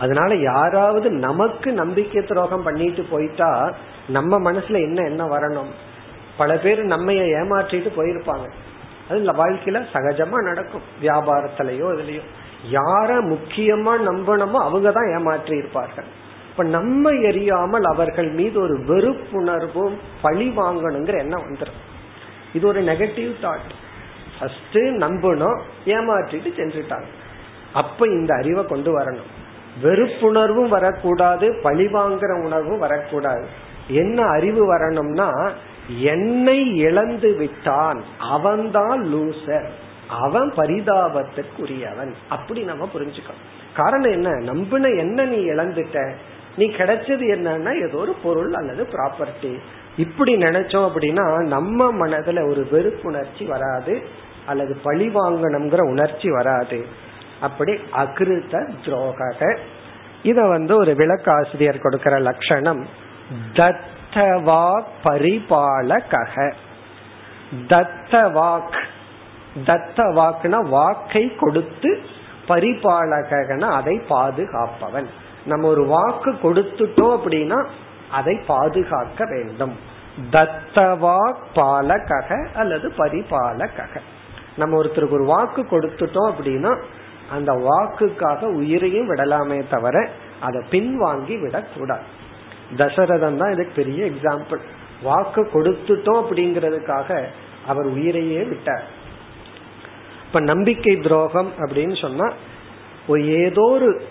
[0.00, 3.74] அதனால யாராவது நமக்கு நம்பிக்கை துரோகம் பண்ணிட்டு போயிட்டா
[4.08, 5.70] நம்ம மனசுல என்ன என்ன வரணும்?
[6.36, 8.46] பல பேர் நம்ம ஏமாற்றிட்டு போயிருப்பாங்க.
[9.10, 10.86] அது வாழ்க்கையில சகஜமா நடக்கும்.
[11.02, 12.22] வியாபாரத்திலயோ இதுலயோ.
[12.70, 16.04] யார முக்கியமா நம்பணுமோ அவங்க தான் ஏமாற்றி இருப்பார்கள்.
[16.50, 21.80] இப்ப நம்ம எரியாமல் அவர்கள் மீது ஒரு வெறுப்புணர்வும் பழி வாங்கணுங்கிற எண்ணம் வந்துடும்
[22.52, 23.72] இது ஒரு நெகட்டிவ் தாட்
[24.38, 27.08] ஃபர்ஸ்ட் நம்பணும் ஏமாற்றிட்டு சென்றுட்டாங்க.
[27.72, 29.32] அப்ப இந்த அறிவை கொண்டு வரணும்.
[29.82, 33.46] வெறுப்புணர்வும் வரக்கூடாது பழி வாங்குற உணர்வும் வரக்கூடாது.
[33.88, 35.50] என்ன அறிவு வரணும்னா
[35.98, 38.04] என்னை இழந்து விட்டான்.
[38.18, 39.68] அவன்தான் லூசர்.
[40.08, 42.12] அவன் பரிதாபத்துக்குரியவன்.
[42.28, 43.44] அப்படி நம்ம புரிஞ்சுக்கணும்.
[43.74, 44.30] காரணம் என்ன?
[44.30, 46.12] நம்பின என்ன நீ இழந்துட்ட?
[46.56, 49.58] நீ கிடைச்சது என்னன்னா ஏதோ ஒரு பொருள் அல்லது ப்ராப்பர்ட்டி
[49.96, 54.02] இப்படி நினைச்சோம் அப்படின்னா நம்ம மனதுல ஒரு வெறுப்புணர்ச்சி வராது
[54.46, 56.86] அல்லது பழி வாங்கணுங்கிற உணர்ச்சி வராது.
[57.40, 59.58] அப்படி அகிருத துரோகக.
[60.22, 62.86] இத வந்து ஒரு விளக்காசிரியர் கொடுக்கிற லட்சணம்.
[63.52, 66.52] தத்தவாக் பரிபாலக
[67.52, 68.76] தத்தவாக்.
[69.66, 72.00] தத்த வாக்குனா வாக்கை கொடுத்து
[72.48, 75.06] பரிபாலகன அதை பாதுகாப்பவன்.
[75.44, 77.66] நம்ம ஒரு வாக்கு கொடுத்துட்டோம் அப்படின்னா
[78.10, 79.78] அதை பாதுகாக்க வேண்டும்.
[80.30, 84.00] தத்தவாக் பாலகக அல்லது பரிபாலகக.
[84.56, 86.82] நம்ம ஒருத்தருக்கு ஒரு வாக்கு கொடுத்துட்டோம் அப்படின்னா
[87.30, 90.08] அந்த வாக்குக்காக உயிரையும் விடலாமே தவிர
[90.40, 92.04] அதை பின்வாங்கி விடக்கூடாது
[92.78, 94.60] தசரதன் தான் இதுக்கு பெரிய எக்ஸாம்பிள்
[95.02, 97.24] வாக்கு கொடுத்துட்டோம் அப்படிங்கறதுக்காக
[97.66, 98.84] அவர் உயிரையே விட்டார்.
[100.26, 102.32] இப்ப நம்பிக்கை துரோகம் அப்படின்னு சொன்னா
[103.18, 104.02] ஏதோ ஒரு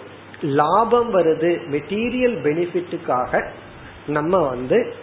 [0.42, 3.50] லாபம் வருது மெட்டீரியல் பெனிஃபிட்டுக்காக
[4.08, 4.94] நம்ம வந்து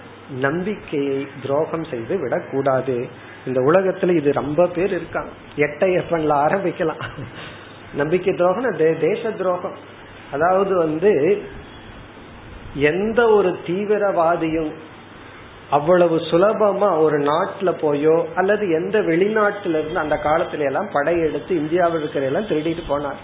[0.41, 3.09] நம்பிக்கையை துரோகம் செய்து விடக்கூடாது
[3.47, 5.31] இந்த உலகத்துல இது ரொம்ப பேர் இருக்காங்க.
[5.57, 7.03] எட்டையப்பன்ல ஆரம்பிக்கலாம்.
[7.95, 9.75] நம்பிக்கை துரோகம் தேச துரோகம்
[10.33, 11.43] அதாவது வந்து
[12.75, 14.73] எந்த ஒரு தீவிரவாதியும்
[15.71, 22.25] அவ்வளவு சுலபமா ஒரு நாட்டுல போயோ அல்லது எந்த வெளிநாட்டுல இருந்து அந்த காலத்துல எல்லாம் படையெடுத்து இந்தியாவில் இருக்கிற
[22.25, 23.21] எல்லாம் திருடிட்டு போனார்.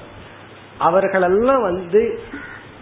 [0.79, 2.21] அவர்களெல்லாம் வந்து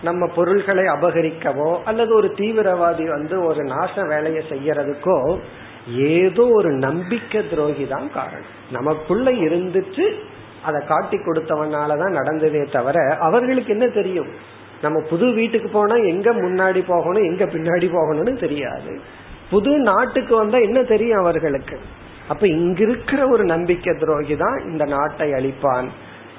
[0.02, 5.38] நம்ம பொருள்களை அபகரிக்கவோ அல்லது ஒரு தீவிரவாதி வந்து ஒரு நாச வேலையை செய்யறதுக்கோ
[5.94, 8.54] ஏதோ ஒரு நம்பிக்கை துரோகி தான் காரணம்.
[8.70, 10.14] நமக்குள்ள இருந்துட்டு
[10.66, 14.30] அதை காட்டி கொடுத்தவனாலதான் நடந்ததே தவிர அவர்களுக்கு என்ன தெரியும்?
[14.82, 18.92] நம்ம புது வீட்டுக்கு போனா எங்க முன்னாடி போகணும் எங்க பின்னாடி போகணும்னு தெரியாது.
[19.50, 21.76] புது நாட்டுக்கு வந்தா என்ன தெரியும் அவர்களுக்கு?
[22.28, 25.88] அப்ப இங்க இருக்கிற ஒரு நம்பிக்கை துரோகி தான் இந்த நாட்டை அழிப்பான்.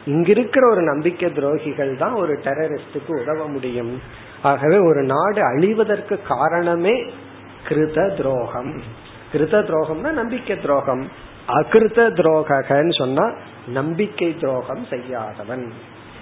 [0.05, 3.93] இங்க இருக்கிற ஒரு நம்பிக்கை துரோகிகள் தான் ஒரு டெரரிஸ்டுக்கு உதவ முடியும்.
[4.41, 6.95] ஆகவே ஒரு நாடு அழிவதற்கு காரணமே
[7.67, 8.73] கிருத துரோகம்.
[9.33, 11.07] கிருத துரோகம்னா நம்பிக்கை துரோகம்
[11.47, 13.33] அகிருத்த துரோகன்னு சொன்னா
[13.67, 15.73] நம்பிக்கை துரோகம் செய்யாதவன்.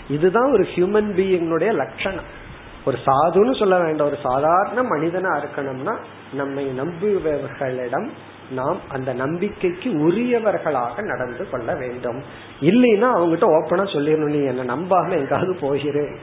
[0.10, 2.44] இதுதான் ஒரு ஹியூமன் பீயினுடைய லட்சணம்.
[2.86, 4.08] ஒரு சாதுன்னு சொல்ல வேண்டாம்.
[4.08, 5.96] ஒரு சாதாரண மனிதனா இருக்கணும்னா
[6.34, 8.10] நம்மை நம்புபவர்களிடம்
[8.52, 12.24] நாம் அந்த நம்பிக்கைக்கு உரியவர்களாக நடந்து கொள்ள வேண்டும்.
[12.62, 14.34] இல்லைன்னா அவங்ககிட்ட ஓப்பனா சொல்லிடணும்.
[14.36, 16.18] நீ என்ன நம்பாம எங்காவது போகிறேன்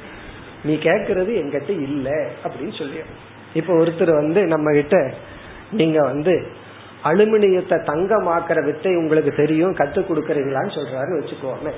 [0.65, 2.11] நீ கேக்குறது எங்கிட்ட இல்ல
[2.45, 2.99] அப்படின்னு சொல்லி
[3.55, 5.15] இப்ப ஒருத்தர் வந்து நம்ம கிட்ட
[5.71, 6.61] நீங்க வந்து
[7.09, 11.71] அலுமினியத்தை தங்கமாக்குற வித்தை உங்களுக்கு தெரியும் கத்து கொடுக்கறீங்களான்னு சொல்றாரு வச்சுக்கோங்க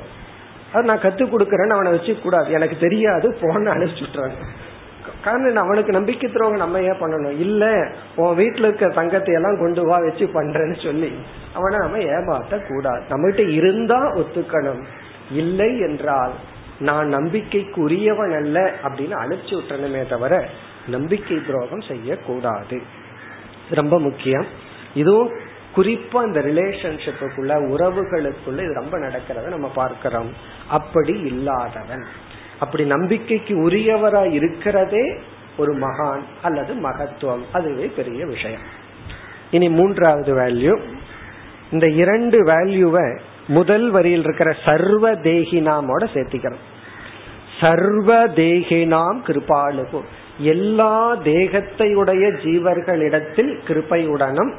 [0.72, 2.49] அது நான் கத்து கொடுக்கறேன்னு அவனை வச்சு கூடாது.
[2.59, 4.39] எனக்கு தெரியாது போன அனுப்பிச்சுட்றாங்க
[5.25, 7.37] காரணம் அவனுக்கு நம்பிக்கை தருவாங்க நம்ம ஏன் பண்ணணும்?
[7.45, 7.64] இல்ல
[8.16, 11.11] உன் வீட்டுல இருக்க தங்கத்தை எல்லாம் கொண்டு வா வச்சு பண்றேன்னு சொல்லி
[11.55, 14.83] அவனை நம்ம ஏமாத்த கூடாது நம்ம கிட்ட இருந்தா ஒத்துக்கணும்.
[15.41, 16.35] இல்லை என்றால்
[16.79, 20.43] நான் நம்பிக்கைக்கு உரியவன் அல்ல அப்படின்னு அனுப்பிச்சு விட்டணுமே தவிர
[20.87, 22.79] நம்பிக்கை துரோகம் செய்யக்கூடாது.
[23.70, 24.47] ரொம்ப முக்கியம்.
[24.95, 25.30] இதுவும்
[25.76, 30.32] குறிப்பா இந்த ரிலேஷன்ஷிப்புக்குள்ள உறவுகளுக்குள்ள இது ரொம்ப நடக்கிறத நம்ம பார்க்கிறோம்.
[30.68, 32.05] அப்படி இல்லாதவன்.
[32.59, 35.14] அப்படி நம்பிக்கைக்கு உரியவரா இருக்கிறதே
[35.57, 37.45] ஒரு மகான் அல்லது மகத்துவம்.
[37.53, 38.61] அதுவே பெரிய விஷயம்.
[39.51, 40.80] இனி மூன்றாவது வேல்யூ
[41.70, 46.62] இந்த இரண்டு வேல்யூவை முதல் வரியில் இருக்கிற சர்வ தேகினாமோட சேர்த்திக்கிறோம்.
[47.61, 50.03] சர்வ தேகினாம் கிருபாலுகு
[50.38, 54.55] எல்லா தேகத்தையுடைய ஜீவர்களிடத்தில் கிருப்பையுடனும்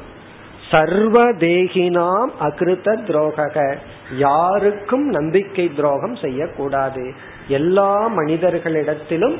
[0.70, 3.76] சர்வ தேகினாம் அகிருத்த துரோக
[4.16, 7.12] யாருக்கும் நம்பிக்கை துரோகம் செய்யக்கூடாது.
[7.48, 9.36] எல்லா மனிதர்களிடத்திலும்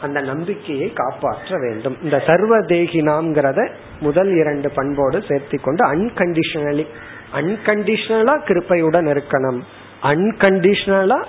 [0.00, 1.96] அந்த நம்பிக்கையை காப்பாற்ற வேண்டும்.
[2.02, 3.68] இந்த சர்வ தேகினாம்ங்கிறத
[4.00, 6.86] முதல் இரண்டு பண்போடு சேர்த்தி கொண்டு அன்கண்டிஷனலி
[7.32, 9.60] அன்கண்டிஷனலா கிருப்பையுடன் இருக்கணும்.
[10.02, 11.24] அன்கண்டிஷனலா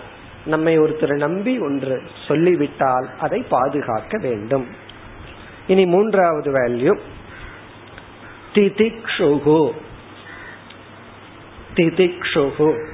[0.46, 4.68] நம்மை ஒருத்தர் நம்பி ஒன்று சொல்லிவிட்டால் அதை பாதுகாக்க வேண்டும்.
[5.68, 7.00] இனி மூன்றாவது வேல்யூ
[8.54, 9.72] திதிக்ஷுகு.
[11.76, 12.88] திதிக்ஷுகு.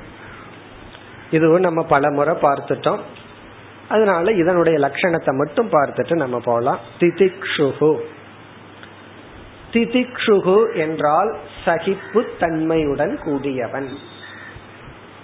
[1.31, 2.99] இதுவும் நம்ம பல முறை பார்த்துட்டோம்.
[3.89, 6.79] அதனால இதனுடைய லட்சணத்தை மட்டும் பார்த்துட்டு நம்ம போலாம்.
[6.99, 7.99] திதிக்ஷுகு.
[9.71, 13.89] திதிக்ஷுகு என்றால் சகிப்பு தன்மையுடன் கூடியவன்.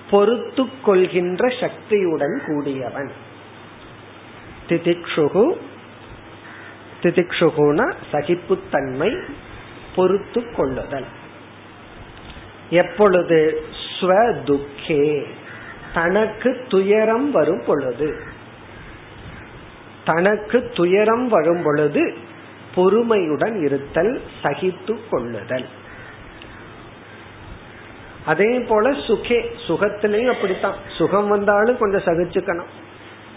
[0.09, 3.11] பொறுத்து கொள்கின்ற சக்தியுடன் கூடியவன்.
[4.69, 5.57] திதிக்ஷுகு.
[7.01, 9.17] திதிக்ஷுகுன சகிப்புத்தன்மை
[9.95, 11.05] பொறுத்து கொள்ளுதல்
[12.69, 13.63] எப்பொழுது
[13.99, 15.25] ஸ்வதுக்கே
[15.93, 18.17] தனக்கு துயரம் வரும் பொழுது
[20.05, 22.13] தனக்கு துயரம் வரும் பொழுது
[22.75, 25.65] பொறுமையுடன் இருத்தல் சகித்து கொள்ளுதல்.
[28.25, 30.75] அதே போல சுகே சுகத்திலையும் அப்படித்தான்.
[30.97, 32.71] சுகம் வந்தாலும் கொஞ்சம் சகிச்சுக்கணும்.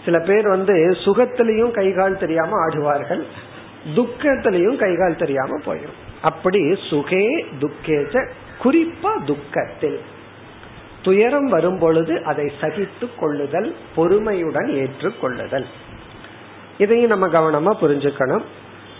[0.05, 0.73] சில பேர் வந்து
[1.05, 3.25] சுகத்திலையும் கைகால் தெரியாம ஆடுவார்கள்.
[3.93, 6.59] துக்கத்திலையும் கைகால் தெரியாம போயிடும் அப்படி
[6.89, 7.23] சுகே
[7.59, 8.25] துக்கேச்ச
[8.63, 9.99] குறிப்பா துக்கத்தில்.
[11.01, 15.65] துயரம் வரும் பொழுது அதை சகித்து கொள்ளுதல் பொறுமையுடன் ஏற்றுக்கொள்ளுதல்
[16.77, 18.45] இதையும் நம்ம கவனமா புரிஞ்சுக்கணும்.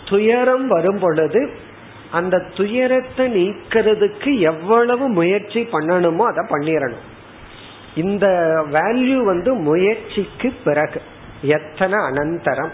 [0.05, 1.41] துயரம் வரும் பொழுது
[2.11, 7.05] அந்த துயரத்தை நீக்கிறதுக்கு எவ்வளவு முயற்சி பண்ணணுமோ அதை பண்ணிடணும்
[7.95, 8.27] இந்த
[8.71, 11.01] வேல்யூ வந்து முயற்சிக்கு பிறகு
[11.41, 12.71] எத்தனை அனந்தரம்.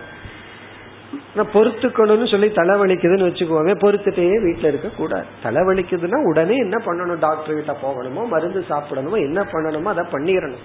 [1.36, 7.20] பொறுத்துக்கணும்னு சொல்லி தலைவலிக்குதுன்னு வச்சுக்கோங்க பொறுத்துட்டே வீட்டுல இருக்க கூடாது தலைவலிக்குதுன்னா உடனே என்ன பண்ணணும்?
[7.20, 8.28] டாக்டர் கிட்ட போகணுமோ?
[8.28, 9.18] மருந்து சாப்பிடணுமோ?
[9.18, 9.84] என்ன பண்ணணுமோ?
[9.84, 10.64] அதை பண்ணிடணும்.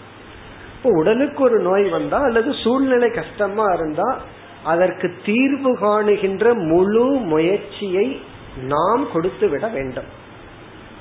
[0.76, 4.18] இப்போ உடலுக்கு ஒரு நோய் வந்தா அல்லது சூழ்நிலை கஷ்டமா இருந்தா
[4.64, 8.20] அதற்கு தீர்வு காணுகின்ற முழு முயற்சியை
[8.62, 10.10] நாம் கொடுத்து விட வேண்டும்.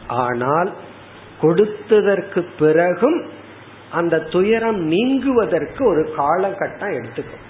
[0.07, 0.73] ஆனால்
[1.41, 3.25] கொடுத்ததற்கு பிறகும்
[3.91, 7.45] அந்த துயரம் நீங்குவதற்கு ஒரு காலகட்டம் எடுத்துக்கும்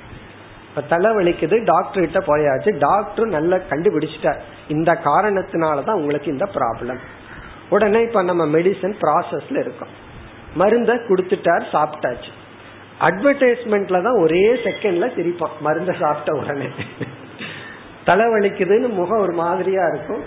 [0.75, 2.77] இப்ப தலை வலிக்குது டாக்டர் கிட்ட போயாச்சு.
[2.77, 4.39] டாக்டர் நல்லா கண்டுபிடிச்சிட்டார்.
[4.67, 6.97] இந்த காரணத்தினாலதான் உங்களுக்கு இந்த ப்ராப்ளம்
[7.69, 9.87] உடனே இப்ப நம்ம மெடிசன் ப்ராசஸ்ல இருக்கோம்.
[10.55, 12.31] மருந்த கொடுத்துட்டார் சாப்பிட்டாச்சு.
[13.01, 16.67] அட்வர்டைஸ்மெண்ட்ல தான் ஒரே செகண்ட்ல சிரிப்பான் மருந்த சாப்பிட்ட உடனே.
[18.05, 20.23] தலைவலிக்குதுன்னு முகம் ஒரு மாதிரியா இருக்கும்.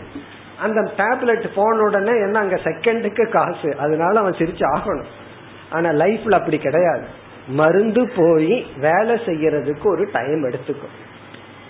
[0.62, 3.76] அந்த டேப்லெட் போன உடனே என்ன அங்க செகண்டுக்கு காசு.
[3.78, 5.10] அதனால அவன் சிரிச்சு ஆகணும்.
[5.70, 7.26] ஆனா லைஃப்ல அப்படி கிடையாது.
[7.48, 10.96] மருந்து போய் வேலை செய்யறதுக்கு ஒரு டைம் எடுத்துக்கும்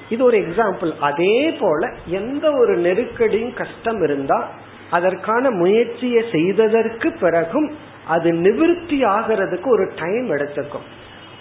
[0.09, 4.49] இது ஒரு எக்ஸாம்பிள் அதே போல எந்த ஒரு நெருக்கடியும் கஷ்டம் இருந்தா
[4.91, 7.75] அதற்கான முயற்சியை செய்ததற்கு பிறகும்
[8.07, 10.87] அது நிவிருத்தி ஆகிறதுக்கு ஒரு டைம் எடுத்துக்கும்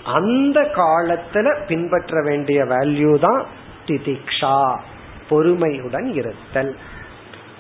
[0.03, 3.45] அந்த காலத்துல பின்பற்ற வேண்டிய வேல்யூ தான்
[3.85, 4.79] திதிக்ஷா.
[5.29, 6.75] பொறுமையுடன் இருத்தல்.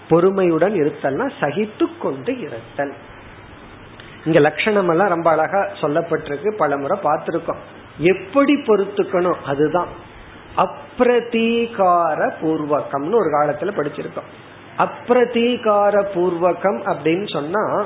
[0.09, 2.93] பொறுமையுடன் இருத்தல்னா சகித்து கொண்டு இருத்தல்.
[4.27, 7.61] இங்க லட்சணம் எல்லாம் ரொம்ப அழகா சொல்லப்பட்டிருக்கு பல முறை பார்த்திருக்கோம்.
[7.97, 9.41] எப்படி பொறுத்துக்கணும்?
[9.43, 9.87] அதுதான்.
[10.57, 14.29] அப்பிரதீகார பூர்வகம்னு ஒரு காலத்துல படிச்சிருக்கோம்.
[14.77, 17.85] அப்பிரதீகார பூர்வகம் அப்படின்னு சொன்னா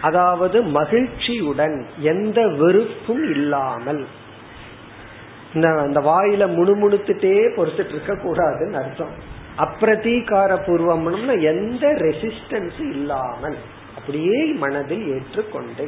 [0.00, 4.06] அதாவது மகிழ்ச்சியுடன் எந்த வெறுப்பும் இல்லாமல்.
[5.54, 9.14] இந்த வாயில முணுமுணுத்துட்டே பொறுத்துட்டு இருக்க கூடாதுன்னு அர்த்தம்.
[9.58, 13.56] அப்பிரதீகார பூர்வம்னா எந்த ரெசிஸ்டன்ஸும் இல்லாமல்.
[14.04, 15.84] அப்படியே மனதில் ஏற்றுக்கொண்டு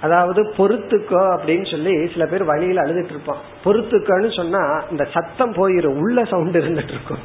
[0.00, 3.42] அதாவது பொறுத்துக்கோ அப்படின்னு சொல்லி சில பேர் வழியில அழுதுட்டு இருப்பான்.
[3.64, 7.22] பொறுத்துக்கோன்னு சொன்னா இந்த சத்தம் போயிரும் உள்ள சவுண்ட் இருந்துட்டு இருக்கும்.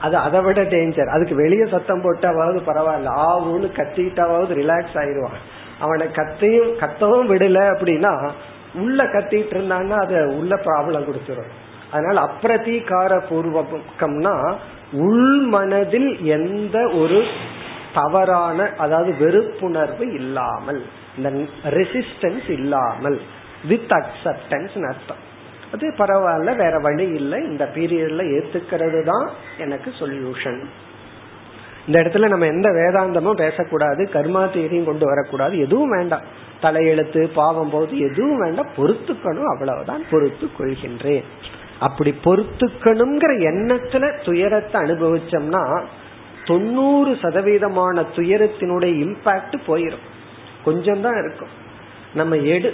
[0.00, 3.12] அது அதை விட டேஞ்சர் அதுக்கு வெளியே சத்தம் போட்டாவது பரவாயில்ல.
[3.28, 5.38] ஆவுன்னு கத்திட்டாவது ரிலாக்ஸ் ஆயிடுவான்.
[5.80, 8.30] அவனை கத்தையும் கத்தவும் விடல அப்படின்னா
[8.74, 11.52] உள்ள கத்திட்டு இருந்தான்னா அது உள்ள ப்ராப்ளம் கொடுத்துரும்.
[11.94, 14.34] அதனால அப்பிரதீகார பூர்வகம்னா
[15.06, 17.20] உள் மனதில் எந்த ஒரு
[17.98, 20.80] தவறான அதாவது வெறுப்புணர்வு இல்லாமல்
[21.16, 21.28] இந்த
[21.78, 23.18] ரெசிஸ்டன்ஸ் இல்லாமல்
[23.70, 25.22] வித் அக்செப்டன்ஸ் அர்த்தம்.
[25.74, 29.26] அது பரவாயில்ல வேற வழி இல்லை இந்த பீரியட்ல ஏத்துக்கிறது தான்
[29.64, 30.60] எனக்கு சொல்யூஷன்
[31.86, 36.26] இந்த இடத்துல நம்ம எந்த வேதாந்தமும் பேசக்கூடாது கர்மா தேரியும் கொண்டு வரக்கூடாது எதுவும் வேண்டாம்.
[36.62, 41.26] தலையெழுத்து பாவம் போது எதுவும் வேண்டாம் பொறுத்துக்கணும் அவ்வளவுதான் பொறுத்து கொள்கின்றேன்.
[41.86, 45.62] அப்படி பொறுத்துக்கணுங்கிற எண்ணத்துல துயரத்தை அனுபவிச்சோம்னா
[46.48, 50.06] தொண்ணூறு சதவீதமான துயரத்தினுடைய இம்பாக்ட் போயிடும்
[50.64, 51.52] கொஞ்சம் தான் இருக்கும்.
[52.14, 52.68] நம்ம எடு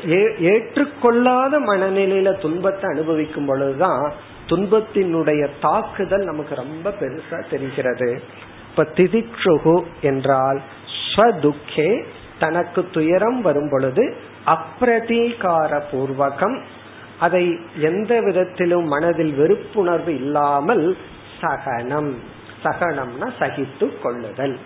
[0.52, 4.04] ஏற்றுக்கொள்ளாத மனநிலையில துன்பத்தை அனுபவிக்கும் பொழுதுதான்
[4.50, 8.10] துன்பத்தினுடைய தாக்குதல் நமக்கு ரொம்ப பெருசா தெரிகிறது.
[8.70, 9.76] இப்ப திதிக்ஷுகு
[10.10, 10.60] என்றால்
[10.98, 11.90] ஸ்வதுக்கே
[12.38, 14.04] தனக்கு துயரம் வரும் பொழுது
[14.54, 16.56] அப்பிரதீகார பூர்வகம்
[17.20, 20.96] அதை எந்த விதத்திலும் மனதில் வெறுப்புணர்வு இல்லாமல்
[21.40, 22.12] சகனம்.
[22.64, 24.56] சகனம்னா சகித்து கொள்ளுதல்.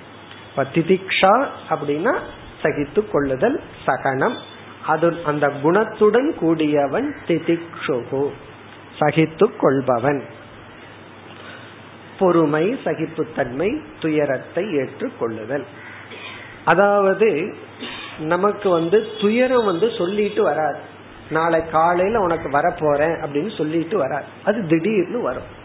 [0.57, 1.35] திதிக்ஷா
[1.71, 2.15] அப்படின்னா
[2.63, 4.37] சகித்து கொள்ளுதல் சகனம்.
[4.87, 8.25] அது அந்த குணத்துடன் கூடியவன் திதிக்ஷுகு.
[8.99, 10.23] சகித்து கொள்பவன்.
[12.19, 15.65] பொறுமை சகிப்புத்தன்மை துயரத்தை ஏற்றுக்கொள்ளுதல்
[16.65, 17.29] அதாவது
[18.19, 20.81] நமக்கு வந்து துயரம் வந்து சொல்லிட்டு வராது.
[21.31, 25.63] நாளை காலையில உனக்கு வரப்போறேன் அப்படின்னு சொல்லிட்டு வராது அது திடீர்னு வரும்.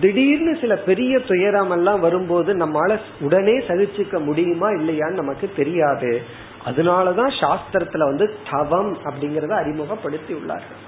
[0.00, 6.22] திடீர்னு சில பெரிய துயரம் எல்லாம் வரும்போது நம்மால உடனே சகிச்சுக்க முடியுமா இல்லையான்னு நமக்கு தெரியாது.
[6.64, 10.84] அதனாலதான் சாஸ்திரத்துல வந்து தவம் அப்படிங்கறத அறிமுகப்படுத்தி உள்ளார்கள்.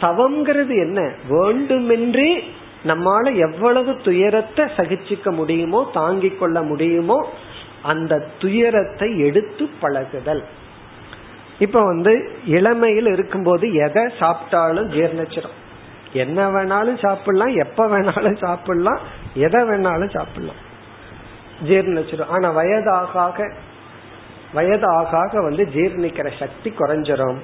[0.00, 1.12] தவம்ங்கிறது என்ன?
[1.28, 2.50] வேண்டுமென்றே
[2.86, 7.32] நம்மால எவ்வளவு துயரத்தை சகிச்சுக்க முடியுமோ தாங்கிக் கொள்ள முடியுமோ
[7.82, 10.44] அந்த துயரத்தை எடுத்து பழகுதல்.
[11.58, 15.58] இப்ப வந்து இளமையில் இருக்கும்போது எதை சாப்பிட்டாலும் ஜீர்ணிச்சிடும்
[16.12, 18.98] என்ன வேணாலும் சாப்பிடலாம் எப்ப வேணாலும் சாப்பிடலாம்
[19.34, 20.60] எதை வேணாலும் சாப்பிடலாம்.
[21.64, 23.50] ஜீர்ணிச்சிடும் ஆனா வயதாக
[24.52, 27.38] வயதாக வந்து ஜீர்ணிக்கிற சக்தி குறைஞ்சிரும்.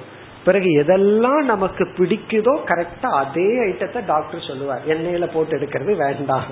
[0.45, 4.81] பிறகு எதெல்லாம் நமக்கு பிடிக்குதோ கரெக்டா அதே ஐட்டத்தை டாக்டர் சொல்லுவார்.
[4.87, 6.43] எண்ணெயில போட்டு எடுக்கிறது வேண்டாம்.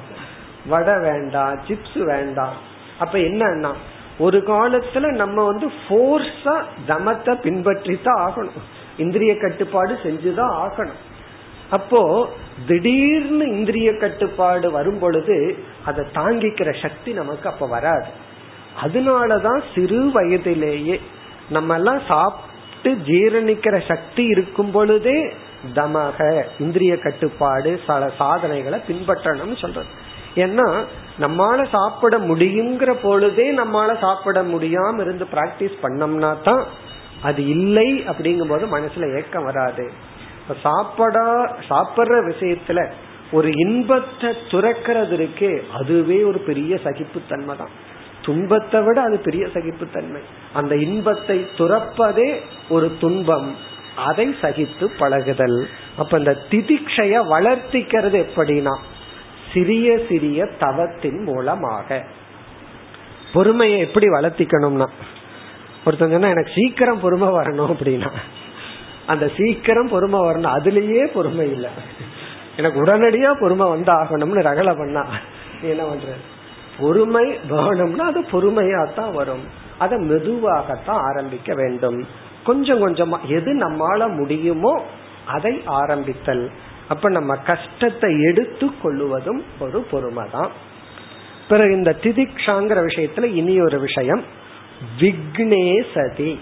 [0.68, 2.54] வடை வேண்டாம் சிப்ஸ் வேண்டாம்.
[3.00, 3.74] அப்ப என்னன்னா
[4.20, 6.56] ஒரு காலத்துல நம்ம வந்து போர்ஸா
[6.88, 8.66] தமத்தை பின்பற்றி தான் ஆகணும்.
[8.98, 11.00] இந்திரிய கட்டுப்பாடு செஞ்சுதான் ஆகணும்.
[11.70, 12.02] அப்போ
[12.68, 15.38] திடீர்னு இந்திரிய கட்டுப்பாடு வரும் பொழுது
[15.86, 18.10] அதை தாங்கிக்கிற சக்தி நமக்கு அப்ப வராது.
[18.84, 21.02] அதனாலதான் சிறு வயதிலேயே
[21.50, 25.20] நம்ம எல்லாம் சாப்பிட்டு ஜீரணிக்கிற சக்தி இருக்கும் பொழுதே
[25.74, 26.20] தமக
[26.60, 29.92] இந்திரிய கட்டுப்பாடு சில சாதனைகளை பின்பற்றணும்னு சொல்றது.
[30.36, 30.68] ஏன்னா
[31.20, 36.64] நம்மால சாப்பிட முடியுங்கிற பொழுதே நம்மால சாப்பிட முடியாம இருந்து பிராக்டிஸ் பண்ணோம்னா தான்
[37.22, 39.92] அது இல்லை அப்படிங்கும் போது மனசுல ஏக்கம் வராது.
[40.62, 42.90] சாப்பிடா சாப்பிடுற விஷயத்துல
[43.32, 47.74] ஒரு இன்பத்தை துறக்கிறது இருக்கே அதுவே ஒரு பெரிய சகிப்புத்தன்மை தான்.
[48.22, 50.22] துன்பத்தை விட அது பெரிய சகிப்புத்தன்மை.
[50.54, 52.30] அந்த இன்பத்தை துறப்பதே
[52.70, 53.56] ஒரு துன்பம்.
[53.96, 55.68] அதை சகித்து பழகுதல்.
[55.98, 58.76] அப்ப இந்த திதிக்ஷய வளர்த்திக்கிறது எப்படின்னா
[59.54, 62.06] சிறிய சிறிய தவத்தின் மூலமாக.
[63.34, 64.88] பொறுமையை எப்படி வளர்த்திக்கணும்னா
[65.86, 68.10] ஒருத்தங்க சொன்னா எனக்கு சீக்கிரம் பொறுமை வரணும் அப்படின்னா
[69.06, 71.70] அந்த சீக்கிரம் பொறுமை வரணும் அதுலயே பொறுமை இல்லை.
[72.58, 75.04] எனக்கு உடனடியா பொறுமை வந்து ஆகணும்னு ரகலை பண்ணா
[75.62, 76.14] என்ன பண்ற?
[76.80, 79.46] பொறுமை வேணும்னா அது பொறுமையா தான் வரும்.
[79.78, 82.06] அதை மெதுவாகத்தான் ஆரம்பிக்க வேண்டும்.
[82.44, 84.82] கொஞ்சம் கொஞ்சமா எது நம்மால முடியுமோ
[85.26, 86.52] அதை ஆரம்பித்தல்.
[86.90, 90.52] அப்ப நம்ம கஷ்டத்தை எடுத்து கொள்ளுவதும் ஒரு பொறுமை தான்
[91.50, 94.24] பிறகு இந்த திதிக்ஷாங்கிற விஷயத்துல இனி ஒரு விஷயம்.
[95.00, 96.38] விக்னேசதி.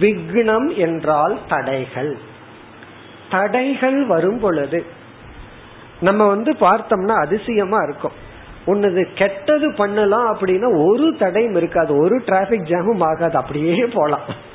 [0.00, 2.18] விக்னம் என்றால் தடைகள்.
[3.30, 4.84] தடைகள் வரும் பொழுது
[6.00, 8.12] நம்ம வந்து பார்த்தோம்னா அதிசயமா இருக்கும்.
[8.64, 11.96] உன்னது கெட்டது பண்ணலாம் அப்படின்னா ஒரு தடையும் இருக்காது.
[11.96, 13.36] ஒரு டிராபிக் ஜாமும் ஆகாது.
[13.36, 14.52] அப்படியே போலாம்.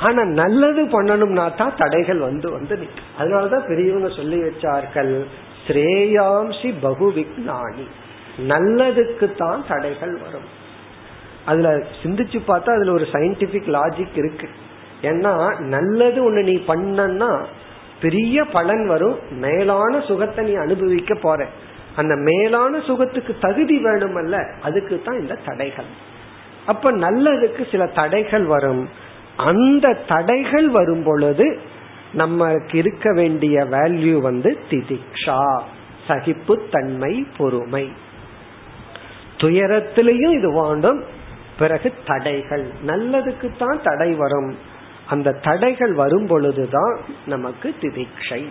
[0.00, 5.26] ஆனா நல்லது பண்ணணும்னா தான் தடைகள் வந்து வந்து நிற்கும் அதனாலதான் பெரியவங்க சொல்லி வச்சார்கள்
[5.66, 7.86] ஸ்ரேயாம்சி பகு விக்னானி.
[8.46, 10.48] நல்லதுக்கு தான் தடைகள் வரும்.
[11.44, 11.68] அதுல
[12.02, 14.48] சிந்திச்சு பார்த்தா அதுல ஒரு சயின்டிபிக் லாஜிக் இருக்கு.
[15.02, 17.30] ஏன்னா நல்லது ஒண்ணு நீ பண்ணன்னா
[18.00, 19.18] பெரிய பலன் வரும்.
[19.30, 21.46] மேலான சுகத்தை நீ அனுபவிக்க போற.
[21.96, 25.90] அந்த மேலான சுகத்துக்கு தகுதி வேணுமல்ல அதுக்கு தான் இந்த தடைகள்.
[26.66, 28.88] அப்ப நல்லதுக்கு சில தடைகள் வரும்.
[29.46, 31.58] அந்த தடைகள் வரும் பொழுது
[32.12, 35.60] நமக்கு இருக்க வேண்டிய வேல்யூ வந்து திதிக்ஷா
[36.08, 37.92] சகிப்பு தன்மை பொறுமை.
[39.36, 41.04] துயரத்திலையும் இது வேண்டும்.
[41.58, 42.66] பிறகு தடைகள்.
[42.86, 44.56] நல்லதுக்கு தான் தடை வரும்.
[45.06, 48.44] அந்த தடைகள் வரும் பொழுதுதான் நமக்கு திதிக்ஷை.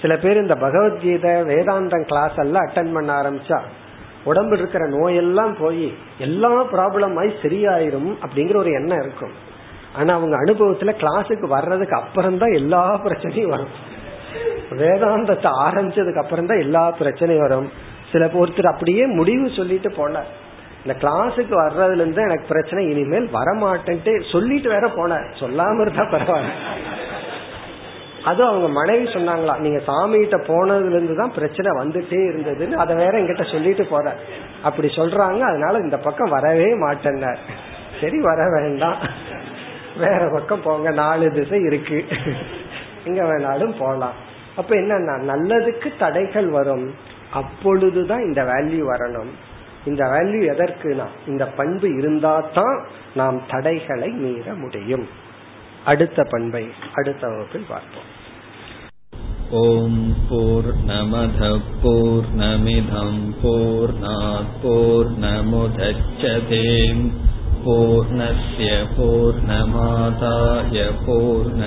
[0.00, 3.60] சில பேர் இந்த பகவத்கீதை வேதாந்தம் கிளாஸ் எல்லாம் அட்டன் பண்ண ஆரம்பிச்சா
[4.24, 9.32] உடம்பு இருக்கிற நோயெல்லாம் போய் எல்லா ப்ராப்ளம் ஆகி சரியாயிரும் அப்படிங்கிற ஒரு எண்ணம் இருக்கும்.
[9.94, 13.72] ஆனா அவங்க அனுபவத்துல கிளாஸுக்கு வர்றதுக்கு அப்புறம் தான் எல்லா பிரச்சனையும் வரும்.
[14.70, 17.70] வேதாந்தத்தை ஆரம்பிச்சதுக்கு அப்புறம் தான் எல்லா பிரச்சனையும் வரும்.
[18.12, 20.22] சில ஒருத்தர் அப்படியே முடிவு சொல்லிட்டு போன
[20.84, 25.26] இந்த கிளாஸுக்கு வர்றதுல இருந்து எனக்கு பிரச்சனை இனிமேல் வரமாட்டேன்ட்டு சொல்லிட்டு வேற போனார்.
[25.40, 26.52] சொல்லாம இருந்தா பரவாயில்ல.
[28.24, 33.12] அதுவும் அவங்க மனைவி சொன்னாங்களா நீங்க சாமி கிட்ட போனதுல இருந்து தான் பிரச்சனை வந்துட்டே இருந்ததுன்னு அதை வேற
[33.18, 34.16] எங்கிட்ட சொல்லிட்டு போற.
[34.62, 37.38] அப்படி சொல்றாங்க அதனால இந்த பக்கம் வரவே மாட்டேன்
[38.00, 38.98] சரி வர வேண்டாம்.
[39.96, 42.04] வேற பக்கம் போங்க நாலு திசை இருக்கு.
[43.04, 44.12] எங்க வேணாலும் போலாம்.
[44.56, 46.94] அப்ப என்னன்னா நல்லதுக்கு தடைகள் வரும்.
[47.32, 49.30] அப்பொழுதுதான் இந்த வேல்யூ வரணும்.
[49.84, 55.08] இந்த வேல்யூ எதற்குனா இந்த பண்பு இருந்தா தான் நாம் தடைகளை மீற முடியும்.
[55.84, 58.09] அடுத்த பண்பை அடுத்த வகுப்பில் பார்ப்போம்.
[59.58, 59.94] ॐ
[64.62, 66.60] पूर्णमुदच्छते
[67.64, 71.64] पूर्णस्य पूर्णमादाय पूर्णमेवावशिष्यते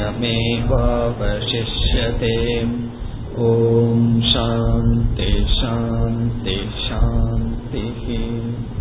[3.49, 6.55] ॐ शान्ति शान्ति
[6.87, 8.72] शान्तिः